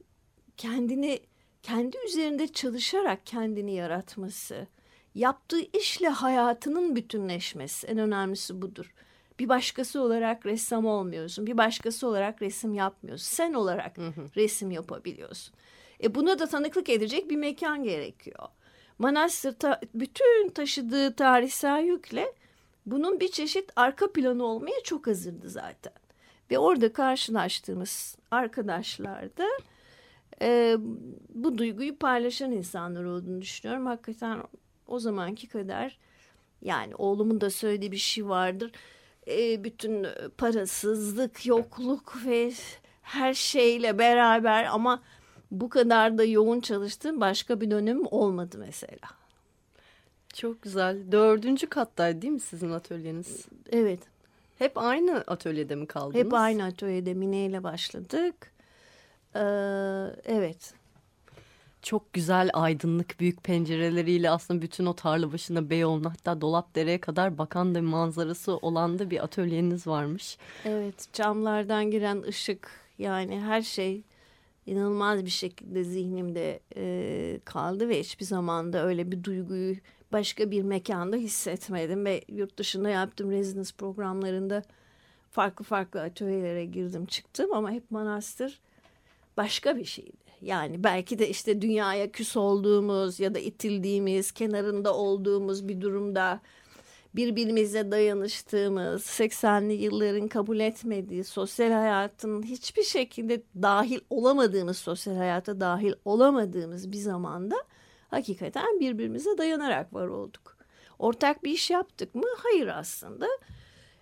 kendini 0.56 1.20
kendi 1.62 1.96
üzerinde 2.06 2.48
çalışarak 2.48 3.26
kendini 3.26 3.74
yaratması, 3.74 4.66
yaptığı 5.14 5.60
işle 5.78 6.08
hayatının 6.08 6.96
bütünleşmesi 6.96 7.86
en 7.86 7.98
önemlisi 7.98 8.62
budur. 8.62 8.94
Bir 9.38 9.48
başkası 9.48 10.02
olarak 10.02 10.46
ressam 10.46 10.86
olmuyorsun, 10.86 11.46
bir 11.46 11.58
başkası 11.58 12.08
olarak 12.08 12.42
resim 12.42 12.74
yapmıyorsun. 12.74 13.26
Sen 13.26 13.52
olarak 13.52 13.98
hı 13.98 14.06
hı. 14.06 14.24
resim 14.36 14.70
yapabiliyorsun. 14.70 15.54
E 16.02 16.14
buna 16.14 16.38
da 16.38 16.46
tanıklık 16.46 16.88
edecek 16.88 17.30
bir 17.30 17.36
mekan 17.36 17.82
gerekiyor. 17.82 18.48
Manastır 18.98 19.52
ta, 19.52 19.80
bütün 19.94 20.48
taşıdığı 20.48 21.14
tarihsel 21.14 21.84
yükle 21.84 22.34
bunun 22.86 23.20
bir 23.20 23.28
çeşit 23.28 23.72
arka 23.76 24.12
planı 24.12 24.44
olmaya 24.44 24.82
çok 24.84 25.06
hazırdı 25.06 25.48
zaten. 25.48 25.92
Ve 26.50 26.58
orada 26.58 26.92
karşılaştığımız 26.92 28.16
arkadaşlar 28.30 29.36
da 29.36 29.46
e, 30.42 30.76
bu 31.34 31.58
duyguyu 31.58 31.96
paylaşan 31.96 32.52
insanlar 32.52 33.04
olduğunu 33.04 33.42
düşünüyorum. 33.42 33.86
Hakikaten 33.86 34.42
o 34.86 34.98
zamanki 34.98 35.48
kadar 35.48 35.98
yani 36.62 36.94
oğlumun 36.94 37.40
da 37.40 37.50
söylediği 37.50 37.92
bir 37.92 37.96
şey 37.96 38.28
vardır. 38.28 38.72
E, 39.28 39.64
bütün 39.64 40.06
parasızlık, 40.38 41.46
yokluk 41.46 42.16
ve 42.26 42.52
her 43.02 43.34
şeyle 43.34 43.98
beraber 43.98 44.64
ama 44.64 45.02
bu 45.50 45.68
kadar 45.68 46.18
da 46.18 46.24
yoğun 46.24 46.60
çalıştığım 46.60 47.20
başka 47.20 47.60
bir 47.60 47.70
dönem 47.70 48.00
olmadı 48.10 48.56
mesela. 48.58 49.08
Çok 50.34 50.62
güzel. 50.62 51.12
Dördüncü 51.12 51.66
kattaydı 51.66 52.22
değil 52.22 52.32
mi 52.32 52.40
sizin 52.40 52.70
atölyeniz? 52.70 53.46
Evet. 53.72 54.00
Hep 54.58 54.78
aynı 54.78 55.24
atölyede 55.26 55.74
mi 55.74 55.86
kaldınız? 55.86 56.14
Hep 56.24 56.34
aynı 56.34 56.64
atölyede 56.64 57.14
Mine 57.14 57.46
ile 57.46 57.62
başladık. 57.62 58.52
Ee, 59.34 59.40
evet. 60.24 60.74
Çok 61.82 62.12
güzel 62.12 62.50
aydınlık 62.52 63.20
büyük 63.20 63.44
pencereleriyle 63.44 64.30
aslında 64.30 64.62
bütün 64.62 64.86
o 64.86 64.94
tarla 64.94 65.32
başında 65.32 65.70
Beyoğlu'na 65.70 66.10
hatta 66.10 66.40
Dolapdere'ye 66.40 67.00
kadar 67.00 67.38
bakan 67.38 67.74
da 67.74 67.82
manzarası 67.82 68.56
olan 68.56 68.98
da 68.98 69.10
bir 69.10 69.24
atölyeniz 69.24 69.86
varmış. 69.86 70.38
Evet 70.64 71.08
camlardan 71.12 71.90
giren 71.90 72.22
ışık 72.22 72.70
yani 72.98 73.40
her 73.40 73.62
şey 73.62 74.02
inanılmaz 74.68 75.24
bir 75.24 75.30
şekilde 75.30 75.84
zihnimde 75.84 76.60
e, 76.76 77.40
kaldı 77.44 77.88
ve 77.88 78.00
hiçbir 78.00 78.24
zaman 78.24 78.72
da 78.72 78.86
öyle 78.86 79.12
bir 79.12 79.24
duyguyu 79.24 79.76
başka 80.12 80.50
bir 80.50 80.62
mekanda 80.62 81.16
hissetmedim 81.16 82.04
ve 82.04 82.24
yurt 82.28 82.58
dışında 82.58 82.88
yaptığım 82.88 83.30
residence 83.30 83.70
programlarında 83.78 84.62
farklı 85.30 85.64
farklı 85.64 86.02
atölyelere 86.02 86.64
girdim 86.64 87.06
çıktım 87.06 87.52
ama 87.52 87.70
hep 87.70 87.90
manastır 87.90 88.60
başka 89.36 89.76
bir 89.76 89.84
şeydi. 89.84 90.28
Yani 90.42 90.84
belki 90.84 91.18
de 91.18 91.28
işte 91.28 91.62
dünyaya 91.62 92.12
küs 92.12 92.36
olduğumuz 92.36 93.20
ya 93.20 93.34
da 93.34 93.38
itildiğimiz, 93.38 94.32
kenarında 94.32 94.94
olduğumuz 94.94 95.68
bir 95.68 95.80
durumda 95.80 96.40
birbirimize 97.14 97.90
dayanıştığımız, 97.90 99.02
80'li 99.02 99.72
yılların 99.72 100.28
kabul 100.28 100.60
etmediği, 100.60 101.24
sosyal 101.24 101.72
hayatın 101.72 102.42
hiçbir 102.42 102.82
şekilde 102.82 103.42
dahil 103.62 104.00
olamadığımız, 104.10 104.78
sosyal 104.78 105.16
hayata 105.16 105.60
dahil 105.60 105.92
olamadığımız 106.04 106.92
bir 106.92 106.96
zamanda 106.96 107.56
hakikaten 108.08 108.80
birbirimize 108.80 109.38
dayanarak 109.38 109.94
var 109.94 110.06
olduk. 110.06 110.56
Ortak 110.98 111.44
bir 111.44 111.50
iş 111.50 111.70
yaptık 111.70 112.14
mı? 112.14 112.26
Hayır 112.36 112.66
aslında. 112.66 113.26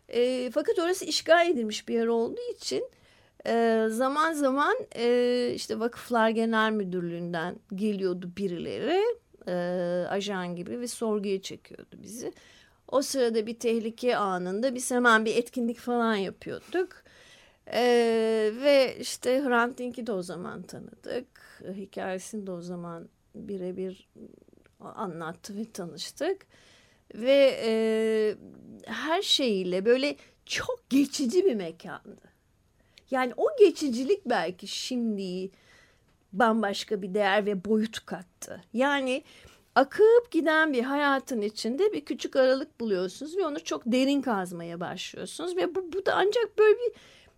E, 0.08 0.50
fakat 0.50 0.78
orası 0.78 1.04
işgal 1.04 1.50
edilmiş 1.50 1.88
bir 1.88 1.94
yer 1.94 2.06
olduğu 2.06 2.52
için 2.54 2.90
e, 3.46 3.86
zaman 3.90 4.32
zaman 4.32 4.76
e, 4.96 5.52
işte 5.54 5.80
Vakıflar 5.80 6.28
Genel 6.28 6.72
Müdürlüğü'nden 6.72 7.56
geliyordu 7.74 8.30
birileri 8.36 9.02
e, 9.48 9.54
ajan 10.10 10.56
gibi 10.56 10.80
ve 10.80 10.88
sorguya 10.88 11.42
çekiyordu 11.42 11.96
bizi. 12.02 12.32
O 12.88 13.02
sırada 13.02 13.46
bir 13.46 13.58
tehlike 13.58 14.16
anında 14.16 14.74
biz 14.74 14.90
hemen 14.90 15.24
bir 15.24 15.36
etkinlik 15.36 15.78
falan 15.78 16.14
yapıyorduk. 16.14 16.88
Ee, 17.72 18.50
ve 18.62 18.96
işte 19.00 19.42
Hrant 19.44 19.78
Dink'i 19.78 20.06
de 20.06 20.12
o 20.12 20.22
zaman 20.22 20.62
tanıdık. 20.62 21.26
Hikayesini 21.74 22.46
de 22.46 22.50
o 22.50 22.60
zaman 22.60 23.08
birebir 23.34 24.08
anlattı 24.80 25.56
ve 25.56 25.72
tanıştık. 25.72 26.46
Ve 27.14 27.60
e, 27.64 28.34
her 28.86 29.22
şeyiyle 29.22 29.84
böyle 29.84 30.16
çok 30.46 30.90
geçici 30.90 31.44
bir 31.44 31.54
mekandı. 31.54 32.36
Yani 33.10 33.32
o 33.36 33.46
geçicilik 33.58 34.26
belki 34.26 34.66
şimdi 34.66 35.50
bambaşka 36.32 37.02
bir 37.02 37.14
değer 37.14 37.46
ve 37.46 37.64
boyut 37.64 38.06
kattı. 38.06 38.62
Yani 38.72 39.22
akıp 39.76 40.30
giden 40.30 40.72
bir 40.72 40.82
hayatın 40.82 41.40
içinde 41.40 41.92
bir 41.92 42.04
küçük 42.04 42.36
aralık 42.36 42.80
buluyorsunuz 42.80 43.36
ve 43.36 43.46
onu 43.46 43.64
çok 43.64 43.82
derin 43.86 44.22
kazmaya 44.22 44.80
başlıyorsunuz 44.80 45.56
ve 45.56 45.74
bu, 45.74 45.92
bu 45.92 46.06
da 46.06 46.14
ancak 46.14 46.58
böyle 46.58 46.78
bir 46.78 46.92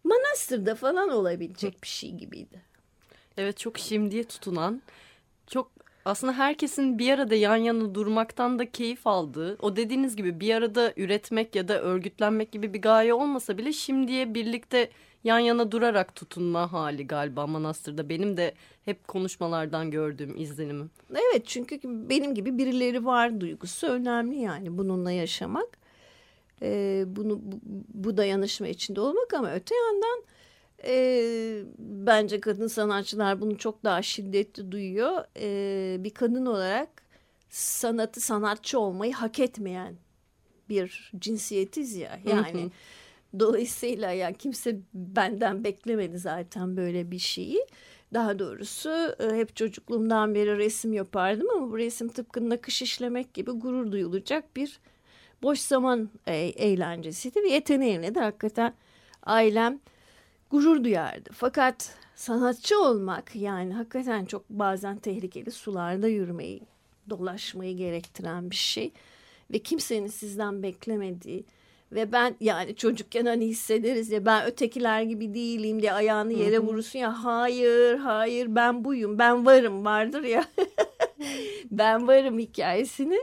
manastırda 0.04 0.74
falan 0.74 1.08
olabilecek 1.08 1.82
bir 1.82 1.88
şey 1.88 2.10
gibiydi. 2.10 2.62
Evet 3.36 3.58
çok 3.58 3.78
şimdiye 3.78 4.24
tutunan 4.24 4.82
çok 5.46 5.70
aslında 6.08 6.32
herkesin 6.32 6.98
bir 6.98 7.12
arada 7.12 7.34
yan 7.34 7.56
yana 7.56 7.94
durmaktan 7.94 8.58
da 8.58 8.70
keyif 8.70 9.06
aldığı, 9.06 9.56
o 9.62 9.76
dediğiniz 9.76 10.16
gibi 10.16 10.40
bir 10.40 10.54
arada 10.54 10.92
üretmek 10.96 11.54
ya 11.54 11.68
da 11.68 11.80
örgütlenmek 11.80 12.52
gibi 12.52 12.74
bir 12.74 12.82
gaye 12.82 13.14
olmasa 13.14 13.58
bile 13.58 13.72
şimdiye 13.72 14.34
birlikte 14.34 14.90
yan 15.24 15.38
yana 15.38 15.72
durarak 15.72 16.14
tutunma 16.14 16.72
hali 16.72 17.06
galiba 17.06 17.46
manastırda. 17.46 18.08
Benim 18.08 18.36
de 18.36 18.54
hep 18.84 19.08
konuşmalardan 19.08 19.90
gördüğüm 19.90 20.36
izlenimim. 20.36 20.90
Evet 21.10 21.46
çünkü 21.46 21.80
benim 21.84 22.34
gibi 22.34 22.58
birileri 22.58 23.04
var 23.04 23.40
duygusu 23.40 23.86
önemli 23.86 24.38
yani 24.38 24.78
bununla 24.78 25.10
yaşamak. 25.10 25.78
Ee, 26.62 27.04
bunu 27.06 27.40
bu, 27.42 27.60
bu 27.94 28.16
dayanışma 28.16 28.68
içinde 28.68 29.00
olmak 29.00 29.34
ama 29.34 29.52
öte 29.52 29.74
yandan 29.74 30.22
e, 30.84 31.62
bence 31.78 32.40
kadın 32.40 32.66
sanatçılar 32.66 33.40
bunu 33.40 33.58
çok 33.58 33.84
daha 33.84 34.02
şiddetli 34.02 34.72
duyuyor. 34.72 35.24
E, 35.36 36.04
bir 36.04 36.10
kadın 36.10 36.46
olarak 36.46 36.88
sanatı 37.48 38.20
sanatçı 38.20 38.78
olmayı 38.78 39.12
hak 39.12 39.38
etmeyen 39.40 39.96
bir 40.68 41.12
cinsiyetiz 41.18 41.96
ya. 41.96 42.18
Yani 42.24 42.70
dolayısıyla 43.38 44.10
ya 44.12 44.32
kimse 44.32 44.80
benden 44.94 45.64
beklemedi 45.64 46.18
zaten 46.18 46.76
böyle 46.76 47.10
bir 47.10 47.18
şeyi. 47.18 47.66
Daha 48.14 48.38
doğrusu 48.38 48.90
e, 49.20 49.36
hep 49.36 49.56
çocukluğumdan 49.56 50.34
beri 50.34 50.58
resim 50.58 50.92
yapardım 50.92 51.50
ama 51.50 51.70
bu 51.70 51.78
resim 51.78 52.08
tıpkı 52.08 52.50
nakış 52.50 52.82
işlemek 52.82 53.34
gibi 53.34 53.50
gurur 53.50 53.92
duyulacak 53.92 54.56
bir 54.56 54.80
boş 55.42 55.58
zaman 55.58 56.10
e 56.26 56.36
eğlencesiydi 56.36 57.42
ve 57.42 57.48
yeteneğimle 57.48 58.14
de 58.14 58.20
hakikaten 58.20 58.74
ailem 59.22 59.80
gurur 60.50 60.84
duyardı. 60.84 61.30
Fakat 61.32 61.94
sanatçı 62.14 62.80
olmak 62.80 63.36
yani 63.36 63.74
hakikaten 63.74 64.24
çok 64.24 64.50
bazen 64.50 64.96
tehlikeli 64.96 65.50
sularda 65.50 66.08
yürümeyi, 66.08 66.62
dolaşmayı 67.10 67.76
gerektiren 67.76 68.50
bir 68.50 68.56
şey. 68.56 68.92
Ve 69.52 69.58
kimsenin 69.58 70.06
sizden 70.06 70.62
beklemediği 70.62 71.44
ve 71.92 72.12
ben 72.12 72.36
yani 72.40 72.76
çocukken 72.76 73.26
hani 73.26 73.46
hissederiz 73.46 74.10
ya 74.10 74.26
ben 74.26 74.46
ötekiler 74.46 75.02
gibi 75.02 75.34
değilim 75.34 75.82
diye 75.82 75.92
ayağını 75.92 76.32
yere 76.32 76.58
vurursun 76.58 76.98
ya 76.98 77.24
hayır 77.24 77.98
hayır 77.98 78.54
ben 78.54 78.84
buyum 78.84 79.18
ben 79.18 79.46
varım 79.46 79.84
vardır 79.84 80.22
ya 80.22 80.44
ben 81.70 82.08
varım 82.08 82.38
hikayesini 82.38 83.18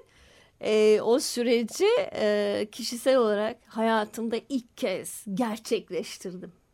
e, 0.62 1.02
o 1.02 1.20
süreci 1.20 1.88
e, 2.16 2.68
kişisel 2.72 3.18
olarak 3.18 3.58
hayatımda 3.68 4.36
ilk 4.50 4.78
kez 4.78 5.26
gerçekleştirdim. 5.34 6.65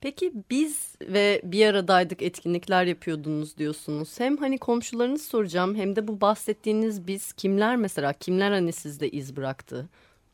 Peki 0.00 0.32
biz 0.50 0.94
ve 1.02 1.40
bir 1.44 1.66
aradaydık 1.66 2.22
etkinlikler 2.22 2.84
yapıyordunuz 2.84 3.58
diyorsunuz. 3.58 4.20
Hem 4.20 4.36
hani 4.36 4.58
komşularınız 4.58 5.22
soracağım 5.22 5.74
hem 5.74 5.96
de 5.96 6.08
bu 6.08 6.20
bahsettiğiniz 6.20 7.06
biz 7.06 7.32
kimler 7.32 7.76
mesela 7.76 8.12
kimler 8.12 8.50
hani 8.50 8.72
sizde 8.72 9.10
iz 9.10 9.36
bıraktı 9.36 9.88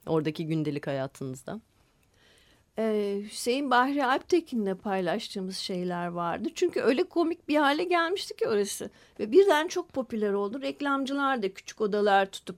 oradaki 0.06 0.46
gündelik 0.46 0.86
hayatınızda? 0.86 1.60
Ee, 2.78 3.20
Hüseyin 3.24 3.70
Bahri 3.70 4.06
Alptekin'le 4.06 4.74
paylaştığımız 4.74 5.56
şeyler 5.56 6.06
vardı. 6.06 6.48
Çünkü 6.54 6.80
öyle 6.80 7.04
komik 7.04 7.48
bir 7.48 7.56
hale 7.56 7.84
gelmişti 7.84 8.36
ki 8.36 8.48
orası. 8.48 8.90
Ve 9.20 9.32
birden 9.32 9.68
çok 9.68 9.88
popüler 9.88 10.32
oldu. 10.32 10.62
Reklamcılar 10.62 11.42
da 11.42 11.54
küçük 11.54 11.80
odalar 11.80 12.26
tutup 12.26 12.56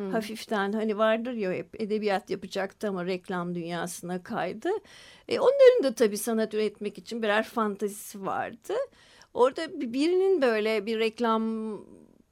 Hmm. 0.00 0.10
Hafiften 0.10 0.72
hani 0.72 0.98
vardır 0.98 1.32
ya 1.32 1.52
hep 1.52 1.80
edebiyat 1.80 2.30
yapacaktı 2.30 2.88
ama 2.88 3.06
reklam 3.06 3.54
dünyasına 3.54 4.22
kaydı. 4.22 4.68
E, 5.28 5.40
onların 5.40 5.82
da 5.82 5.94
tabii 5.94 6.18
sanat 6.18 6.54
üretmek 6.54 6.98
için 6.98 7.22
birer 7.22 7.44
fantazisi 7.44 8.26
vardı. 8.26 8.74
Orada 9.34 9.80
birinin 9.80 10.42
böyle 10.42 10.86
bir 10.86 10.98
reklam 10.98 11.42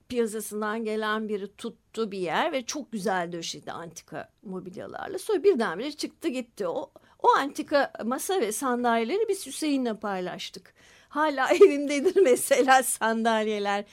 piyasasından 0.09 0.85
gelen 0.85 1.29
biri 1.29 1.57
tuttu 1.57 2.11
bir 2.11 2.19
yer 2.19 2.53
ve 2.53 2.63
çok 2.63 2.93
güzel 2.93 3.33
döşedi 3.33 3.73
antika 3.73 4.29
mobilyalarla. 4.43 5.19
Sonra 5.19 5.43
birdenbire 5.43 5.93
çıktı 5.93 6.29
gitti. 6.29 6.69
O, 6.69 6.91
o 7.23 7.29
antika 7.29 7.93
masa 8.05 8.41
ve 8.41 8.53
sandalyeleri 8.53 9.29
biz 9.29 9.47
Hüseyin'le 9.47 9.95
paylaştık. 9.95 10.75
Hala 11.09 11.51
evimdedir 11.55 12.23
mesela 12.23 12.83
sandalyeler. 12.83 13.85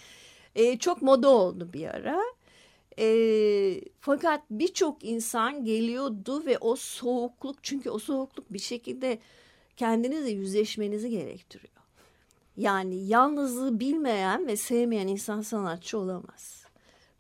Ee, 0.55 0.77
çok 0.77 1.01
moda 1.01 1.29
oldu 1.29 1.74
bir 1.74 1.88
ara. 1.88 2.22
E, 3.00 3.82
fakat 4.00 4.42
birçok 4.50 5.04
insan 5.04 5.64
geliyordu 5.64 6.46
ve 6.46 6.58
o 6.58 6.75
soğukluk 6.75 7.64
çünkü 7.64 7.90
o 7.90 8.00
soğukluk 8.00 8.54
bir 8.54 8.60
şekilde 8.60 9.20
kendinizle 9.78 10.30
yüzleşmenizi 10.30 11.10
gerektiriyor. 11.10 11.74
Yani 12.58 13.08
yalnızlığı 13.08 13.80
bilmeyen 13.80 14.48
ve 14.48 14.58
sevmeyen 14.58 15.08
insan 15.08 15.42
sanatçı 15.42 15.98
olamaz. 15.98 16.66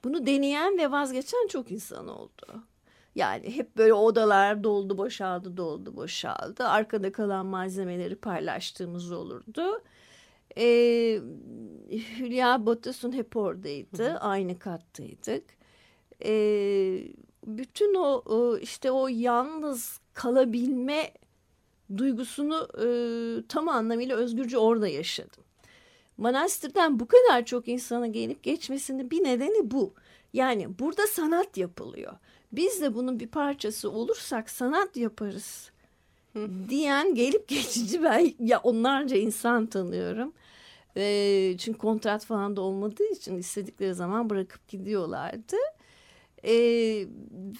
Bunu 0.03 0.25
deneyen 0.25 0.77
ve 0.77 0.91
vazgeçen 0.91 1.47
çok 1.47 1.71
insan 1.71 2.07
oldu. 2.07 2.63
Yani 3.15 3.55
hep 3.55 3.77
böyle 3.77 3.93
odalar 3.93 4.63
doldu 4.63 4.97
boşaldı 4.97 5.57
doldu 5.57 5.95
boşaldı. 5.95 6.67
Arkada 6.67 7.11
kalan 7.11 7.45
malzemeleri 7.45 8.15
paylaştığımız 8.15 9.11
olurdu. 9.11 9.81
Ee, 10.57 11.21
Hülya 12.19 12.65
Botas'ın 12.65 13.11
hep 13.11 13.35
oradaydı. 13.35 14.03
Hı 14.03 14.13
hı. 14.13 14.17
Aynı 14.17 14.59
kattaydık. 14.59 15.43
Ee, 16.23 17.07
bütün 17.47 17.95
o, 17.95 18.23
o 18.25 18.57
işte 18.57 18.91
o 18.91 19.07
yalnız 19.07 19.99
kalabilme 20.13 21.11
duygusunu 21.97 22.67
e, 22.77 22.87
tam 23.47 23.69
anlamıyla 23.69 24.17
özgürce 24.17 24.57
orada 24.57 24.87
yaşadım. 24.87 25.43
Manastırdan 26.17 26.99
bu 26.99 27.07
kadar 27.07 27.45
çok 27.45 27.67
insana 27.67 28.07
gelip 28.07 28.43
geçmesinin 28.43 29.11
bir 29.11 29.23
nedeni 29.23 29.71
bu. 29.71 29.93
Yani 30.33 30.79
burada 30.79 31.07
sanat 31.07 31.57
yapılıyor. 31.57 32.13
Biz 32.51 32.81
de 32.81 32.95
bunun 32.95 33.19
bir 33.19 33.27
parçası 33.27 33.91
olursak 33.91 34.49
sanat 34.49 34.97
yaparız 34.97 35.71
diyen 36.69 37.15
gelip 37.15 37.47
geçici 37.47 38.03
ben 38.03 38.33
ya 38.39 38.59
onlarca 38.59 39.17
insan 39.17 39.65
tanıyorum. 39.65 40.33
E, 40.97 41.55
çünkü 41.57 41.77
kontrat 41.79 42.25
falan 42.25 42.55
da 42.55 42.61
olmadığı 42.61 43.11
için 43.11 43.37
istedikleri 43.37 43.93
zaman 43.93 44.29
bırakıp 44.29 44.67
gidiyorlardı. 44.67 45.55
E, 46.45 46.53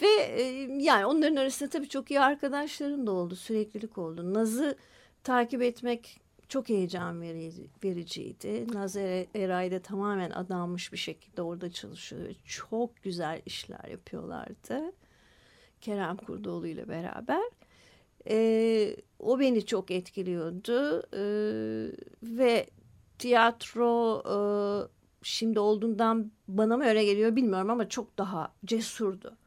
ve 0.01 0.23
e, 0.41 0.41
yani 0.79 1.05
onların 1.05 1.35
arasında 1.35 1.69
tabii 1.69 1.89
çok 1.89 2.11
iyi 2.11 2.19
arkadaşlarım 2.19 3.07
da 3.07 3.11
oldu. 3.11 3.35
Süreklilik 3.35 3.97
oldu. 3.97 4.33
Naz'ı 4.33 4.77
takip 5.23 5.61
etmek 5.61 6.21
çok 6.49 6.69
heyecan 6.69 7.21
vericiydi. 7.83 8.73
Naz 8.73 8.95
Eray 8.95 9.71
da 9.71 9.79
tamamen 9.79 10.29
adanmış 10.29 10.93
bir 10.93 10.97
şekilde 10.97 11.41
orada 11.41 11.71
çalışıyor. 11.71 12.35
Çok 12.45 13.03
güzel 13.03 13.41
işler 13.45 13.89
yapıyorlardı. 13.91 14.93
Kerem 15.81 16.17
Kurdoğlu 16.17 16.67
ile 16.67 16.87
beraber. 16.87 17.43
E, 18.29 18.97
o 19.19 19.39
beni 19.39 19.65
çok 19.65 19.91
etkiliyordu. 19.91 20.99
E, 21.13 21.23
ve 22.23 22.67
tiyatro 23.19 24.23
e, 24.25 24.35
şimdi 25.25 25.59
olduğundan 25.59 26.31
bana 26.47 26.77
mı 26.77 26.85
öyle 26.85 27.05
geliyor 27.05 27.35
bilmiyorum 27.35 27.69
ama 27.69 27.89
çok 27.89 28.17
daha 28.17 28.53
cesurdu. 28.65 29.37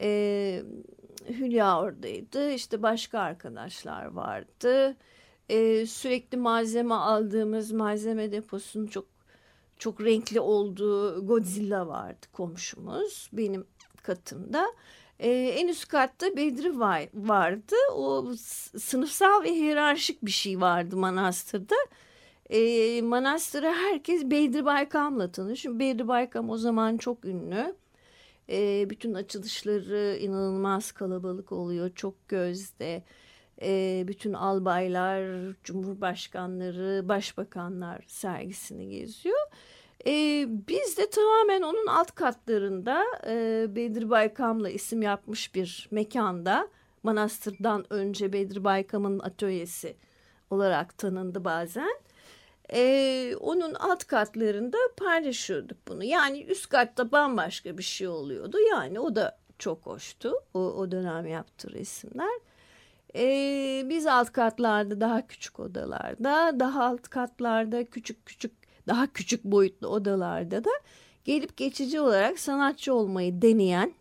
E, 0.00 0.62
Hülya 1.28 1.80
oradaydı. 1.80 2.50
İşte 2.50 2.82
başka 2.82 3.18
arkadaşlar 3.18 4.04
vardı. 4.04 4.96
E, 5.48 5.86
sürekli 5.86 6.38
malzeme 6.38 6.94
aldığımız 6.94 7.72
malzeme 7.72 8.32
deposunun 8.32 8.86
çok 8.86 9.06
çok 9.78 10.00
renkli 10.00 10.40
olduğu 10.40 11.26
Godzilla 11.26 11.88
vardı 11.88 12.26
komşumuz 12.32 13.30
benim 13.32 13.66
katımda. 14.02 14.66
Ee, 15.18 15.30
en 15.30 15.68
üst 15.68 15.88
katta 15.88 16.36
Bedri 16.36 16.78
var, 16.78 17.08
vardı. 17.14 17.74
O 17.94 18.32
sınıfsal 18.78 19.42
ve 19.42 19.52
hiyerarşik 19.52 20.22
bir 20.22 20.30
şey 20.30 20.60
vardı 20.60 20.96
manastırda 20.96 21.74
e, 22.52 23.02
manastıra 23.02 23.72
herkes 23.74 24.24
Bedri 24.24 24.64
Baykam'la 24.64 25.32
tanışıyor. 25.32 25.78
Bedri 25.78 26.08
Baykam 26.08 26.50
o 26.50 26.56
zaman 26.56 26.96
çok 26.96 27.24
ünlü. 27.24 27.74
E, 28.48 28.90
bütün 28.90 29.14
açılışları 29.14 30.16
inanılmaz 30.20 30.92
kalabalık 30.92 31.52
oluyor. 31.52 31.90
Çok 31.94 32.28
gözde. 32.28 33.02
E, 33.62 34.04
bütün 34.08 34.32
albaylar, 34.32 35.52
cumhurbaşkanları, 35.64 37.08
başbakanlar 37.08 38.04
sergisini 38.06 38.88
geziyor. 38.88 39.46
E, 40.06 40.44
biz 40.48 40.98
de 40.98 41.10
tamamen 41.10 41.62
onun 41.62 41.86
alt 41.86 42.14
katlarında 42.14 43.04
e, 43.26 43.66
Bedri 43.76 44.10
Baykam'la 44.10 44.70
isim 44.70 45.02
yapmış 45.02 45.54
bir 45.54 45.88
mekanda 45.90 46.68
manastırdan 47.02 47.92
önce 47.92 48.32
Bedri 48.32 48.64
Baykam'ın 48.64 49.18
atölyesi 49.18 49.96
olarak 50.50 50.98
tanındı 50.98 51.44
bazen 51.44 51.94
e, 52.72 53.34
onun 53.40 53.74
alt 53.74 54.04
katlarında 54.04 54.76
paylaşıyorduk 54.96 55.88
bunu. 55.88 56.04
Yani 56.04 56.44
üst 56.44 56.68
katta 56.68 57.12
bambaşka 57.12 57.78
bir 57.78 57.82
şey 57.82 58.08
oluyordu. 58.08 58.58
Yani 58.70 59.00
o 59.00 59.16
da 59.16 59.38
çok 59.58 59.86
hoştu. 59.86 60.34
O, 60.54 60.60
o 60.60 60.90
dönem 60.90 61.26
yaptığı 61.26 61.72
resimler. 61.72 62.40
E, 63.16 63.24
biz 63.88 64.06
alt 64.06 64.32
katlarda 64.32 65.00
daha 65.00 65.26
küçük 65.26 65.60
odalarda, 65.60 66.60
daha 66.60 66.84
alt 66.84 67.08
katlarda 67.08 67.84
küçük 67.84 68.26
küçük, 68.26 68.52
daha 68.88 69.12
küçük 69.12 69.44
boyutlu 69.44 69.88
odalarda 69.88 70.64
da 70.64 70.70
gelip 71.24 71.56
geçici 71.56 72.00
olarak 72.00 72.38
sanatçı 72.38 72.94
olmayı 72.94 73.42
deneyen 73.42 73.92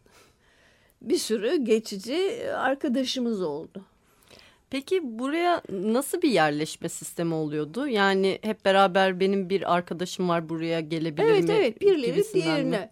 bir 1.01 1.17
sürü 1.17 1.55
geçici 1.55 2.43
arkadaşımız 2.55 3.41
oldu. 3.41 3.85
Peki 4.71 5.19
buraya 5.19 5.61
nasıl 5.69 6.21
bir 6.21 6.29
yerleşme 6.29 6.89
sistemi 6.89 7.33
oluyordu? 7.33 7.87
Yani 7.87 8.39
hep 8.41 8.65
beraber 8.65 9.19
benim 9.19 9.49
bir 9.49 9.75
arkadaşım 9.75 10.29
var 10.29 10.49
buraya 10.49 10.79
gelebilir 10.79 11.27
evet, 11.27 11.43
mi? 11.43 11.51
Evet 11.51 11.61
evet 11.61 11.81
birileri 11.81 12.23
diğerine 12.33 12.79
mi? 12.79 12.89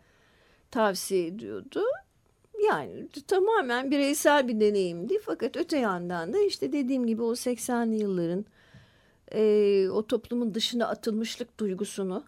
tavsiye 0.72 1.26
ediyordu. 1.28 1.84
Yani 2.68 3.08
tamamen 3.28 3.92
bireysel 3.92 4.48
bir 4.48 4.60
deneyimdi. 4.60 5.20
Fakat 5.26 5.58
öte 5.58 5.78
yandan 5.78 6.34
da 6.34 6.40
işte 6.40 6.74
dediğim 6.74 7.08
gibi 7.08 7.22
o 7.22 7.32
80'li 7.32 7.96
yılların 7.96 8.46
e, 9.32 9.90
o 9.90 10.08
toplumun 10.08 10.54
dışına 10.54 10.88
atılmışlık 10.88 11.60
duygusunu 11.60 12.24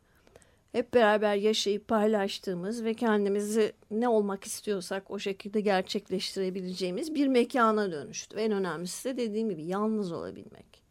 hep 0.71 0.93
beraber 0.93 1.35
yaşayıp 1.35 1.87
paylaştığımız 1.87 2.83
ve 2.83 2.93
kendimizi 2.93 3.73
ne 3.91 4.09
olmak 4.09 4.43
istiyorsak 4.43 5.11
o 5.11 5.19
şekilde 5.19 5.61
gerçekleştirebileceğimiz 5.61 7.15
bir 7.15 7.27
mekana 7.27 7.91
dönüştü. 7.91 8.37
En 8.37 8.51
önemlisi 8.51 9.09
de 9.09 9.17
dediğim 9.17 9.49
gibi 9.49 9.63
yalnız 9.63 10.11
olabilmek. 10.11 10.81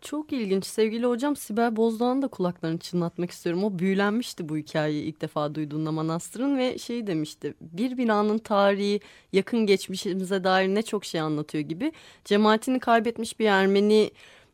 Çok 0.00 0.32
ilginç. 0.32 0.66
Sevgili 0.66 1.06
hocam 1.06 1.36
Sibel 1.36 1.76
Bozdağ'ın 1.76 2.22
da 2.22 2.28
kulaklarını 2.28 2.78
çınlatmak 2.78 3.30
istiyorum. 3.30 3.64
O 3.64 3.78
büyülenmişti 3.78 4.48
bu 4.48 4.56
hikayeyi 4.56 5.04
ilk 5.04 5.20
defa 5.20 5.54
duyduğunda 5.54 5.92
Manastır'ın 5.92 6.58
ve 6.58 6.78
şey 6.78 7.06
demişti. 7.06 7.54
Bir 7.60 7.96
binanın 7.96 8.38
tarihi 8.38 9.00
yakın 9.32 9.66
geçmişimize 9.66 10.44
dair 10.44 10.68
ne 10.68 10.82
çok 10.82 11.04
şey 11.04 11.20
anlatıyor 11.20 11.64
gibi. 11.64 11.92
Cemaatini 12.24 12.80
kaybetmiş 12.80 13.40
bir 13.40 13.46
Ermeni 13.46 14.10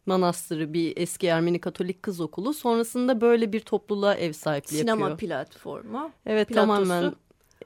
manastırı 0.06 0.72
bir 0.72 0.92
eski 0.96 1.26
Ermeni 1.26 1.60
Katolik 1.60 2.02
kız 2.02 2.20
okulu. 2.20 2.54
Sonrasında 2.54 3.20
böyle 3.20 3.52
bir 3.52 3.60
topluluğa 3.60 4.14
ev 4.14 4.32
sahipliği 4.32 4.78
Sinema 4.78 5.08
yapıyor. 5.08 5.18
Sinema 5.18 5.44
platformu. 5.44 6.10
Evet 6.26 6.48
Platosu. 6.48 6.66
tamamen 6.66 7.12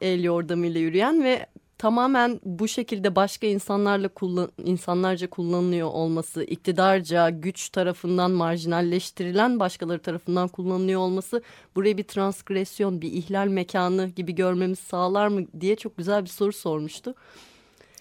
el 0.00 0.24
yordamıyla 0.24 0.80
yürüyen 0.80 1.24
ve 1.24 1.46
tamamen 1.78 2.40
bu 2.44 2.68
şekilde 2.68 3.16
başka 3.16 3.46
insanlarla 3.46 4.08
kullan 4.08 4.50
insanlarca 4.64 5.30
kullanılıyor 5.30 5.88
olması, 5.88 6.44
iktidarca 6.44 7.30
güç 7.30 7.68
tarafından 7.68 8.30
marjinalleştirilen 8.30 9.60
başkaları 9.60 9.98
tarafından 9.98 10.48
kullanılıyor 10.48 11.00
olması 11.00 11.42
burayı 11.76 11.98
bir 11.98 12.04
transgresyon, 12.04 13.00
bir 13.00 13.12
ihlal 13.12 13.46
mekanı 13.46 14.06
gibi 14.06 14.34
görmemiz 14.34 14.78
sağlar 14.78 15.28
mı 15.28 15.40
diye 15.60 15.76
çok 15.76 15.96
güzel 15.96 16.22
bir 16.22 16.28
soru 16.28 16.52
sormuştu. 16.52 17.14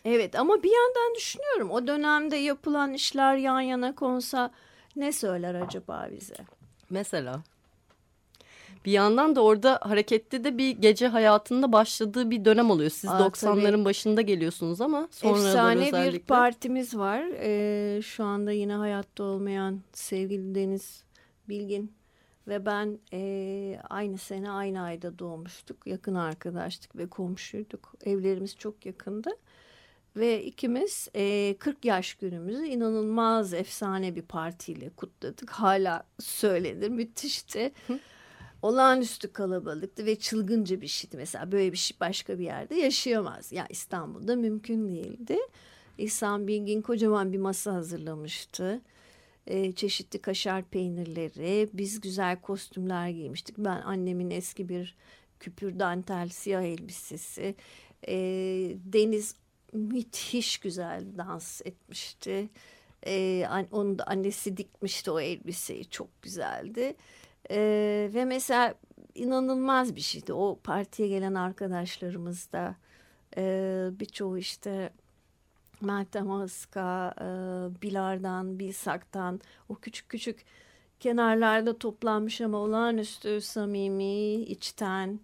Evet 0.10 0.36
ama 0.36 0.64
bir 0.64 0.72
yandan 0.72 1.16
düşünüyorum 1.16 1.72
o 1.72 1.88
dönemde 1.88 2.36
yapılan 2.36 2.94
işler 2.94 3.36
yan 3.36 3.62
yana 3.62 3.96
konsa 3.96 4.52
ne 4.96 5.12
söyler 5.12 5.56
acaba 5.56 6.08
bize? 6.12 6.36
Mesela 6.90 7.42
bir 8.86 8.92
yandan 8.92 9.36
da 9.36 9.44
orada 9.44 9.80
hareketli 9.82 10.44
de 10.44 10.58
bir 10.58 10.70
gece 10.70 11.08
hayatında 11.08 11.72
başladığı 11.72 12.32
bir 12.32 12.46
dönem 12.46 12.72
oluyor. 12.72 12.90
Siz 12.90 13.10
Aa, 13.10 13.20
90'ların 13.20 13.86
başında 13.86 14.22
geliyorsunuz 14.22 14.82
ama 14.82 15.08
sonra 15.12 15.48
Efsane 15.48 15.88
özellikle... 15.88 16.20
bir 16.20 16.24
partimiz 16.24 16.98
var. 16.98 17.24
Ee, 17.40 18.02
şu 18.02 18.24
anda 18.24 18.52
yine 18.52 18.74
hayatta 18.74 19.24
olmayan 19.24 19.82
sevgili 19.94 20.56
Deniz 20.56 21.04
Bilgin 21.50 21.94
ve 22.48 22.66
ben 22.66 23.00
e, 23.14 23.80
aynı 23.90 24.18
sene 24.18 24.52
aynı 24.52 24.82
ayda 24.82 25.20
doğmuştuk. 25.20 25.88
Yakın 25.88 26.16
arkadaştık 26.16 26.96
ve 26.96 27.08
komşuyduk. 27.08 27.94
Evlerimiz 28.06 28.56
çok 28.58 28.86
yakındı. 28.86 29.30
Ve 30.16 30.44
ikimiz 30.44 31.08
e, 31.16 31.56
40 31.60 31.86
yaş 31.86 32.14
günümüzü 32.14 32.66
inanılmaz 32.66 33.54
efsane 33.54 34.16
bir 34.16 34.22
partiyle 34.22 34.90
kutladık. 34.90 35.50
Hala 35.50 36.04
söylenir 36.20 36.90
müthişti. 36.90 37.72
olağanüstü 38.62 39.34
kalabalıktı 39.34 40.06
ve 40.06 40.20
çılgınca 40.20 40.82
bir 40.82 40.88
şeydi. 40.88 41.18
Mesela 41.18 41.52
böyle 41.52 41.72
bir 41.72 41.78
şey 41.78 41.98
başka 42.00 42.40
bir 42.40 42.44
yerde 42.44 42.76
yaşayamaz. 42.76 43.52
Ya 43.52 43.68
İstanbul'da 43.70 44.36
mümkün 44.36 44.88
değildi. 44.90 45.38
İhsan 45.98 46.48
Bilgin 46.48 46.82
kocaman 46.82 47.34
bir 47.34 47.38
masa 47.38 47.74
hazırlamıştı. 47.74 48.82
Ee, 49.48 49.72
çeşitli 49.72 50.22
kaşar 50.22 50.64
peynirleri, 50.64 51.70
biz 51.74 52.02
güzel 52.02 52.42
kostümler 52.42 53.10
giymiştik. 53.10 53.58
Ben 53.58 53.82
annemin 53.82 54.32
eski 54.32 54.70
bir 54.70 54.96
küpür 55.40 55.80
dantel 55.80 56.30
siyah 56.30 56.62
elbisesi. 56.62 57.56
Ee, 58.08 58.16
Deniz 58.86 59.36
müthiş 59.74 60.58
güzel 60.58 61.04
dans 61.18 61.62
etmişti. 61.66 62.50
Ee, 63.08 63.48
onun 63.72 64.00
da 64.00 64.04
annesi 64.04 64.58
dikmişti 64.58 65.12
o 65.12 65.20
elbiseyi 65.20 65.86
çok 65.86 66.22
güzeldi. 66.22 66.96
Ee, 67.52 68.10
ve 68.14 68.26
mesela 68.26 68.74
inanılmaz 69.16 69.96
bir 69.96 70.02
şeydi. 70.02 70.34
O 70.34 70.60
partiye 70.64 71.08
gelen 71.08 71.34
arkadaşlarımız 71.34 72.52
da 72.52 72.76
e, 73.38 73.44
birçoğu 74.00 74.38
işte 74.38 74.90
Meltem 75.82 76.32
Aska, 76.32 77.14
e, 77.22 77.26
Bilar'dan, 77.82 78.60
Bilsak'tan 78.60 79.40
o 79.70 79.76
küçük 79.76 80.10
küçük 80.10 80.46
kenarlarda 81.00 81.78
toplanmış 81.78 82.42
ama 82.42 82.58
olağanüstü 82.58 83.42
samimi, 83.42 84.34
içten 84.34 85.20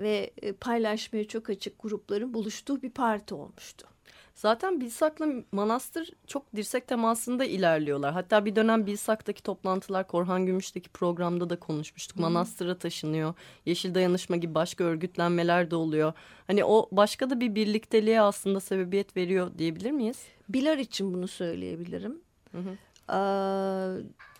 ve 0.00 0.30
e, 0.42 0.52
paylaşmaya 0.52 1.28
çok 1.28 1.50
açık 1.50 1.82
grupların 1.82 2.34
buluştuğu 2.34 2.82
bir 2.82 2.90
parti 2.90 3.34
olmuştu. 3.34 3.86
Zaten 4.34 4.80
Bilsak'la 4.80 5.26
Manastır 5.52 6.10
çok 6.26 6.56
dirsek 6.56 6.88
temasında 6.88 7.44
ilerliyorlar. 7.44 8.12
Hatta 8.12 8.44
bir 8.44 8.56
dönem 8.56 8.86
Bilsak'taki 8.86 9.42
toplantılar 9.42 10.06
Korhan 10.06 10.46
Gümüş'teki 10.46 10.88
programda 10.88 11.50
da 11.50 11.58
konuşmuştuk. 11.58 12.18
Manastır'a 12.18 12.78
taşınıyor. 12.78 13.34
Yeşil 13.66 13.94
Dayanışma 13.94 14.36
gibi 14.36 14.54
başka 14.54 14.84
örgütlenmeler 14.84 15.70
de 15.70 15.76
oluyor. 15.76 16.12
Hani 16.46 16.64
o 16.64 16.88
başka 16.92 17.30
da 17.30 17.40
bir 17.40 17.54
birlikteliğe 17.54 18.20
aslında 18.20 18.60
sebebiyet 18.60 19.16
veriyor 19.16 19.50
diyebilir 19.58 19.90
miyiz? 19.90 20.18
Bilar 20.48 20.78
için 20.78 21.14
bunu 21.14 21.28
söyleyebilirim. 21.28 22.20
Hı 22.52 22.58
hı. 22.58 22.76
Ee, 23.12 23.16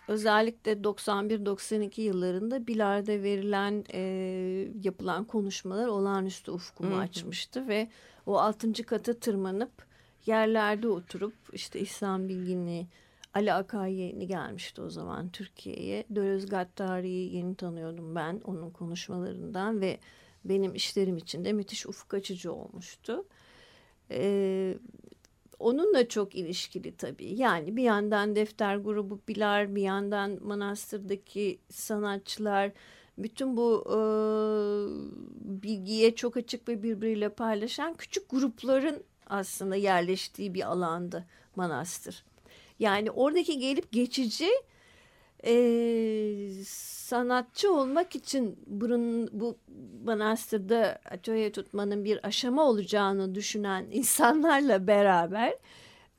özellikle 0.07 0.71
91-92 0.71 2.01
yıllarında 2.01 2.67
Bilar'da 2.67 3.23
verilen 3.23 3.83
e, 3.93 4.01
yapılan 4.83 5.23
konuşmalar 5.25 5.87
olağanüstü 5.87 6.51
ufkumu 6.51 6.91
hı 6.91 6.95
hı. 6.95 6.99
açmıştı 6.99 7.67
ve 7.67 7.89
o 8.25 8.37
altıncı 8.37 8.83
kata 8.83 9.13
tırmanıp 9.13 9.71
yerlerde 10.25 10.87
oturup 10.87 11.33
işte 11.53 11.79
İhsan 11.79 12.29
Bilgin'i, 12.29 12.87
Ali 13.33 13.53
Akay 13.53 13.93
yeni 13.93 14.27
gelmişti 14.27 14.81
o 14.81 14.89
zaman 14.89 15.29
Türkiye'ye. 15.29 16.05
Dölöz 16.15 16.45
Gattari'yi 16.45 17.35
yeni 17.35 17.55
tanıyordum 17.55 18.15
ben 18.15 18.41
onun 18.43 18.69
konuşmalarından 18.69 19.81
ve 19.81 19.99
benim 20.45 20.75
işlerim 20.75 21.17
için 21.17 21.45
de 21.45 21.53
müthiş 21.53 21.85
ufuk 21.85 22.13
açıcı 22.13 22.53
olmuştu. 22.53 23.25
Ee, 24.11 24.77
onunla 25.59 26.07
çok 26.07 26.35
ilişkili 26.35 26.95
tabii. 26.97 27.33
Yani 27.35 27.75
bir 27.75 27.83
yandan 27.83 28.35
defter 28.35 28.77
grubu 28.77 29.19
Bilar, 29.27 29.75
bir 29.75 29.81
yandan 29.81 30.39
Manastır'daki 30.43 31.59
sanatçılar, 31.69 32.71
bütün 33.17 33.57
bu 33.57 33.83
e, 33.87 33.97
bilgiye 35.63 36.15
çok 36.15 36.37
açık 36.37 36.67
ve 36.69 36.83
birbiriyle 36.83 37.29
paylaşan 37.29 37.93
küçük 37.93 38.29
grupların 38.29 39.03
aslında 39.27 39.75
yerleştiği 39.75 40.53
bir 40.53 40.71
alandı 40.71 41.25
manastır. 41.55 42.23
Yani 42.79 43.11
oradaki 43.11 43.59
gelip 43.59 43.91
geçici 43.91 44.49
e, 45.45 45.53
sanatçı 47.07 47.73
olmak 47.73 48.15
için 48.15 48.59
bunun, 48.67 49.29
bu 49.31 49.57
manastırda 50.05 50.99
atölye 51.11 51.51
tutmanın 51.51 52.05
bir 52.05 52.27
aşama 52.27 52.63
olacağını 52.63 53.35
düşünen 53.35 53.85
insanlarla 53.91 54.87
beraber 54.87 55.53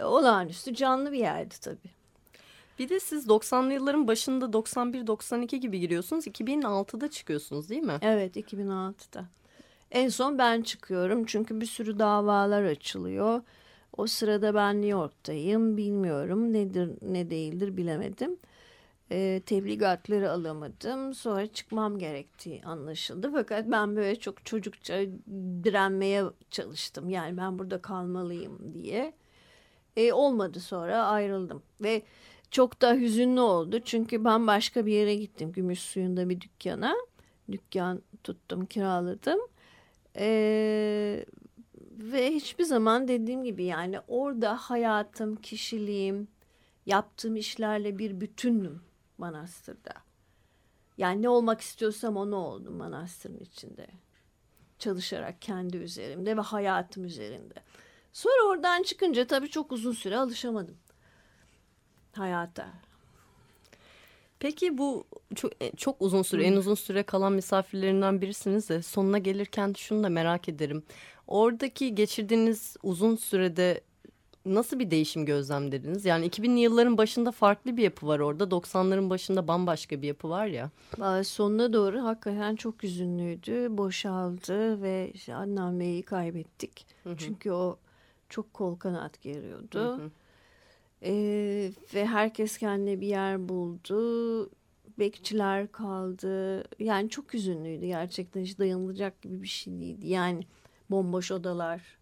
e, 0.01 0.05
olağanüstü 0.05 0.75
canlı 0.75 1.13
bir 1.13 1.19
yerdi 1.19 1.55
tabii. 1.61 1.99
Bir 2.79 2.89
de 2.89 3.01
siz 3.01 3.27
90'lı 3.27 3.73
yılların 3.73 4.09
başında 4.09 4.45
91-92 4.45 5.57
gibi 5.57 5.81
giriyorsunuz. 5.81 6.27
2006'da 6.27 7.11
çıkıyorsunuz 7.11 7.69
değil 7.69 7.83
mi? 7.83 7.99
Evet 8.03 8.37
2006'da. 8.37 9.25
En 9.91 10.09
son 10.09 10.39
ben 10.39 10.63
çıkıyorum 10.63 11.25
çünkü 11.25 11.61
bir 11.61 11.67
sürü 11.67 11.99
davalar 11.99 12.63
açılıyor. 12.63 13.43
O 13.97 14.07
sırada 14.07 14.55
ben 14.55 14.77
New 14.77 14.89
York'tayım. 14.89 15.77
Bilmiyorum 15.77 16.53
nedir 16.53 16.91
ne 17.03 17.31
değildir 17.31 17.77
bilemedim. 17.77 18.37
E, 19.13 19.43
tebligatları 19.47 20.31
alamadım. 20.31 21.15
Sonra 21.15 21.47
çıkmam 21.47 21.99
gerektiği 21.99 22.63
anlaşıldı. 22.65 23.31
Fakat 23.33 23.71
ben 23.71 23.97
böyle 23.97 24.17
çok 24.17 24.47
çocukça 24.47 25.01
direnmeye 25.65 26.25
çalıştım. 26.51 27.11
Yani 27.11 27.37
ben 27.37 27.59
burada 27.59 27.83
kalmalıyım 27.83 28.75
diye. 28.75 29.13
E, 29.97 30.13
olmadı 30.13 30.61
sonra 30.61 31.07
ayrıldım. 31.07 31.63
Ve 31.81 32.03
çok 32.51 32.83
da 32.83 32.95
hüzünlü 32.95 33.41
oldu. 33.41 33.81
Çünkü 33.85 34.25
ben 34.25 34.47
başka 34.47 34.87
bir 34.87 34.93
yere 34.93 35.15
gittim. 35.15 35.53
Gümüş 35.53 35.81
suyunda 35.81 36.29
bir 36.29 36.41
dükkana. 36.41 36.95
Dükkan 37.53 38.03
tuttum, 38.25 38.67
kiraladım. 38.67 39.41
Ee, 40.17 41.25
ve 41.99 42.31
hiçbir 42.31 42.65
zaman 42.65 43.09
dediğim 43.09 43.45
gibi 43.45 43.65
yani 43.65 44.01
orada 44.09 44.57
hayatım, 44.57 45.37
kişiliğim, 45.37 46.29
yaptığım 46.87 47.37
işlerle 47.37 47.99
bir 47.99 48.21
bütündüm 48.21 48.81
manastırda. 49.19 49.93
Yani 50.99 51.23
ne 51.23 51.29
olmak 51.29 51.61
istiyorsam 51.61 52.17
onu 52.17 52.37
oldum 52.37 52.75
manastırın 52.75 53.39
içinde. 53.39 53.87
Çalışarak 54.79 55.43
kendi 55.43 55.77
üzerimde 55.77 56.37
ve 56.37 56.41
hayatım 56.41 57.05
üzerinde. 57.05 57.55
Sonra 58.13 58.49
oradan 58.49 58.83
çıkınca 58.83 59.27
tabii 59.27 59.51
çok 59.51 59.73
uzun 59.73 59.93
süre 59.93 60.17
alışamadım 60.17 60.77
hayata. 62.19 62.69
Peki 64.41 64.79
bu 64.79 65.05
çok, 65.35 65.63
e, 65.63 65.77
çok 65.77 66.03
uzun 66.03 66.23
süre, 66.23 66.45
en 66.45 66.57
uzun 66.57 66.75
süre 66.75 67.03
kalan 67.03 67.33
misafirlerinden 67.33 68.21
birisiniz 68.21 68.69
de 68.69 68.83
sonuna 68.83 69.19
gelirken 69.19 69.75
şunu 69.77 70.05
da 70.05 70.09
merak 70.09 70.49
ederim. 70.49 70.83
Oradaki 71.27 71.95
geçirdiğiniz 71.95 72.77
uzun 72.83 73.17
sürede 73.17 73.81
nasıl 74.55 74.79
bir 74.79 74.91
değişim 74.91 75.27
gözlemlediniz? 75.27 76.05
Yani 76.05 76.29
2000'li 76.29 76.61
yılların 76.61 76.99
başında 76.99 77.33
farklı 77.33 77.77
bir 77.77 77.83
yapı 77.83 78.07
var 78.07 78.19
orada. 78.19 78.45
90'ların 78.45 79.11
başında 79.11 79.49
bambaşka 79.49 80.03
bir 80.03 80.07
yapı 80.07 80.29
var 80.29 80.47
ya. 80.47 80.71
Sonuna 81.25 81.73
doğru 81.73 82.05
hakikaten 82.05 82.57
çok 82.57 82.85
üzünlüydü. 82.85 83.79
Boşaldı 83.79 84.83
ve 84.83 85.11
işte 85.15 85.35
Adnan 85.35 85.81
Bey'i 85.81 86.03
kaybettik. 86.03 86.87
Hı 87.05 87.11
hı. 87.11 87.17
Çünkü 87.17 87.51
o 87.51 87.79
çok 88.29 88.55
kol 88.55 88.77
kanat 88.77 89.23
geriyordu. 89.23 89.99
Hı 89.99 90.03
hı. 90.03 90.11
Ee, 91.03 91.73
ve 91.95 92.07
herkes 92.07 92.59
kendine 92.59 93.01
bir 93.01 93.07
yer 93.07 93.49
buldu. 93.49 94.51
Bekçiler 94.99 95.73
kaldı. 95.73 96.65
Yani 96.79 97.11
çok 97.11 97.35
üzünlüydü 97.35 97.87
gerçekten. 97.87 98.41
Hiç 98.43 98.59
dayanılacak 98.59 99.23
gibi 99.23 99.43
bir 99.43 99.49
şey 99.49 99.73
değildi. 99.81 100.09
Yani 100.09 100.47
bomboş 100.91 101.33
odalar. 101.33 101.98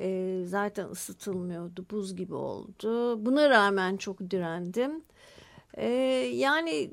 Ee, 0.00 0.42
zaten 0.46 0.88
ısıtılmıyordu. 0.88 1.86
Buz 1.90 2.16
gibi 2.16 2.34
oldu. 2.34 3.26
Buna 3.26 3.50
rağmen 3.50 3.96
çok 3.96 4.30
direndim. 4.30 5.02
Ee, 5.76 5.86
yani 6.34 6.90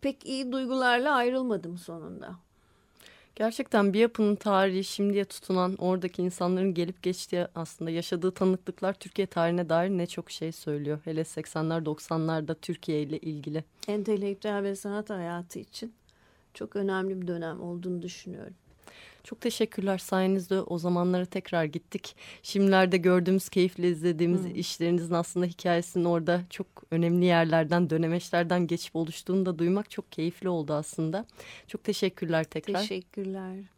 pek 0.00 0.26
iyi 0.26 0.52
duygularla 0.52 1.14
ayrılmadım 1.14 1.78
sonunda. 1.78 2.36
Gerçekten 3.34 3.92
bir 3.92 3.98
yapının 3.98 4.36
tarihi 4.36 4.84
şimdiye 4.84 5.24
tutunan 5.24 5.76
oradaki 5.78 6.22
insanların 6.22 6.74
gelip 6.74 7.02
geçtiği 7.02 7.46
aslında 7.54 7.90
yaşadığı 7.90 8.30
tanıklıklar 8.30 8.92
Türkiye 8.92 9.26
tarihine 9.26 9.68
dair 9.68 9.90
ne 9.90 10.06
çok 10.06 10.30
şey 10.30 10.52
söylüyor. 10.52 11.00
Hele 11.04 11.20
80'ler 11.20 11.84
90'larda 11.84 12.56
Türkiye 12.62 13.02
ile 13.02 13.18
ilgili. 13.18 13.64
Entelektüel 13.88 14.62
ve 14.62 14.76
sanat 14.76 15.10
hayatı 15.10 15.58
için 15.58 15.94
çok 16.54 16.76
önemli 16.76 17.22
bir 17.22 17.26
dönem 17.26 17.62
olduğunu 17.62 18.02
düşünüyorum. 18.02 18.54
Çok 19.26 19.40
teşekkürler 19.40 19.98
sayenizde 19.98 20.60
o 20.60 20.78
zamanlara 20.78 21.24
tekrar 21.24 21.64
gittik. 21.64 22.16
Şimdilerde 22.42 22.96
gördüğümüz, 22.96 23.48
keyifle 23.48 23.88
izlediğimiz 23.88 24.44
hmm. 24.44 24.54
işlerinizin 24.54 25.14
aslında 25.14 25.46
hikayesinin 25.46 26.04
orada 26.04 26.42
çok 26.50 26.66
önemli 26.90 27.24
yerlerden, 27.24 27.90
dönemeçlerden 27.90 28.66
geçip 28.66 28.96
oluştuğunu 28.96 29.46
da 29.46 29.58
duymak 29.58 29.90
çok 29.90 30.12
keyifli 30.12 30.48
oldu 30.48 30.72
aslında. 30.72 31.26
Çok 31.66 31.84
teşekkürler 31.84 32.44
tekrar. 32.44 32.80
Teşekkürler. 32.80 33.75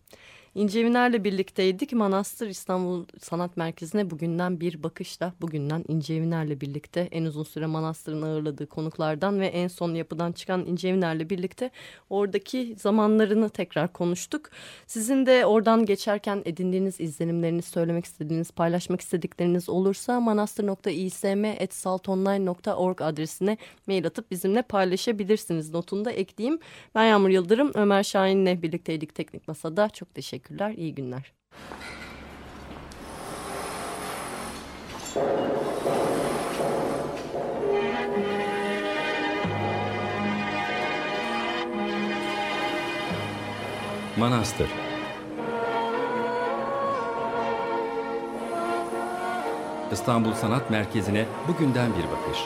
İnce 0.54 0.80
Eviner'le 0.80 1.24
birlikteydik. 1.24 1.92
Manastır 1.92 2.48
İstanbul 2.48 3.04
Sanat 3.20 3.56
Merkezi'ne 3.56 4.10
bugünden 4.10 4.60
bir 4.60 4.82
bakışla, 4.82 5.32
bugünden 5.40 5.84
İnce 5.88 6.14
Eviner'le 6.14 6.60
birlikte 6.60 7.08
en 7.10 7.24
uzun 7.24 7.42
süre 7.42 7.66
Manastır'ın 7.66 8.22
ağırladığı 8.22 8.66
konuklardan 8.66 9.40
ve 9.40 9.46
en 9.46 9.68
son 9.68 9.94
yapıdan 9.94 10.32
çıkan 10.32 10.66
İnce 10.66 10.88
Eviner'le 10.88 11.30
birlikte 11.30 11.70
oradaki 12.10 12.74
zamanlarını 12.78 13.50
tekrar 13.50 13.92
konuştuk. 13.92 14.50
Sizin 14.86 15.26
de 15.26 15.46
oradan 15.46 15.86
geçerken 15.86 16.42
edindiğiniz 16.44 17.00
izlenimleriniz, 17.00 17.64
söylemek 17.64 18.04
istediğiniz, 18.04 18.50
paylaşmak 18.50 19.00
istedikleriniz 19.00 19.68
olursa 19.68 20.20
manastır.ism.saltonline.org 20.20 23.02
adresine 23.02 23.56
mail 23.86 24.06
atıp 24.06 24.30
bizimle 24.30 24.62
paylaşabilirsiniz. 24.62 25.74
Notunu 25.74 26.04
da 26.04 26.10
ekleyeyim. 26.10 26.60
Ben 26.94 27.04
Yağmur 27.04 27.28
Yıldırım, 27.28 27.72
Ömer 27.74 28.02
Şahin'le 28.02 28.62
birlikteydik 28.62 29.14
Teknik 29.14 29.48
Masa'da. 29.48 29.88
Çok 29.88 30.14
teşekkürler, 30.38 30.70
iyi 30.70 30.94
günler. 30.94 31.32
Manastır 44.16 44.68
İstanbul 49.92 50.32
Sanat 50.32 50.70
Merkezi'ne 50.70 51.26
bugünden 51.48 51.90
bir 51.90 52.04
bakış. 52.10 52.38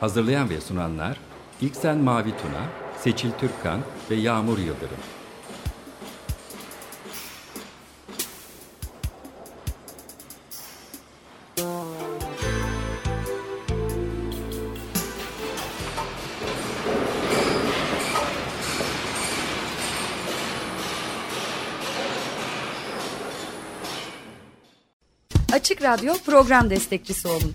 Hazırlayan 0.00 0.50
ve 0.50 0.60
sunanlar 0.60 1.18
İlksen 1.60 1.98
Mavi 1.98 2.30
Tuna, 2.30 2.66
Seçil 3.00 3.30
Türkkan 3.30 3.80
ve 4.10 4.14
Yağmur 4.14 4.58
Yıldırım. 4.58 4.96
Açık 25.52 25.82
Radyo 25.82 26.14
program 26.26 26.70
destekçisi 26.70 27.28
olun. 27.28 27.54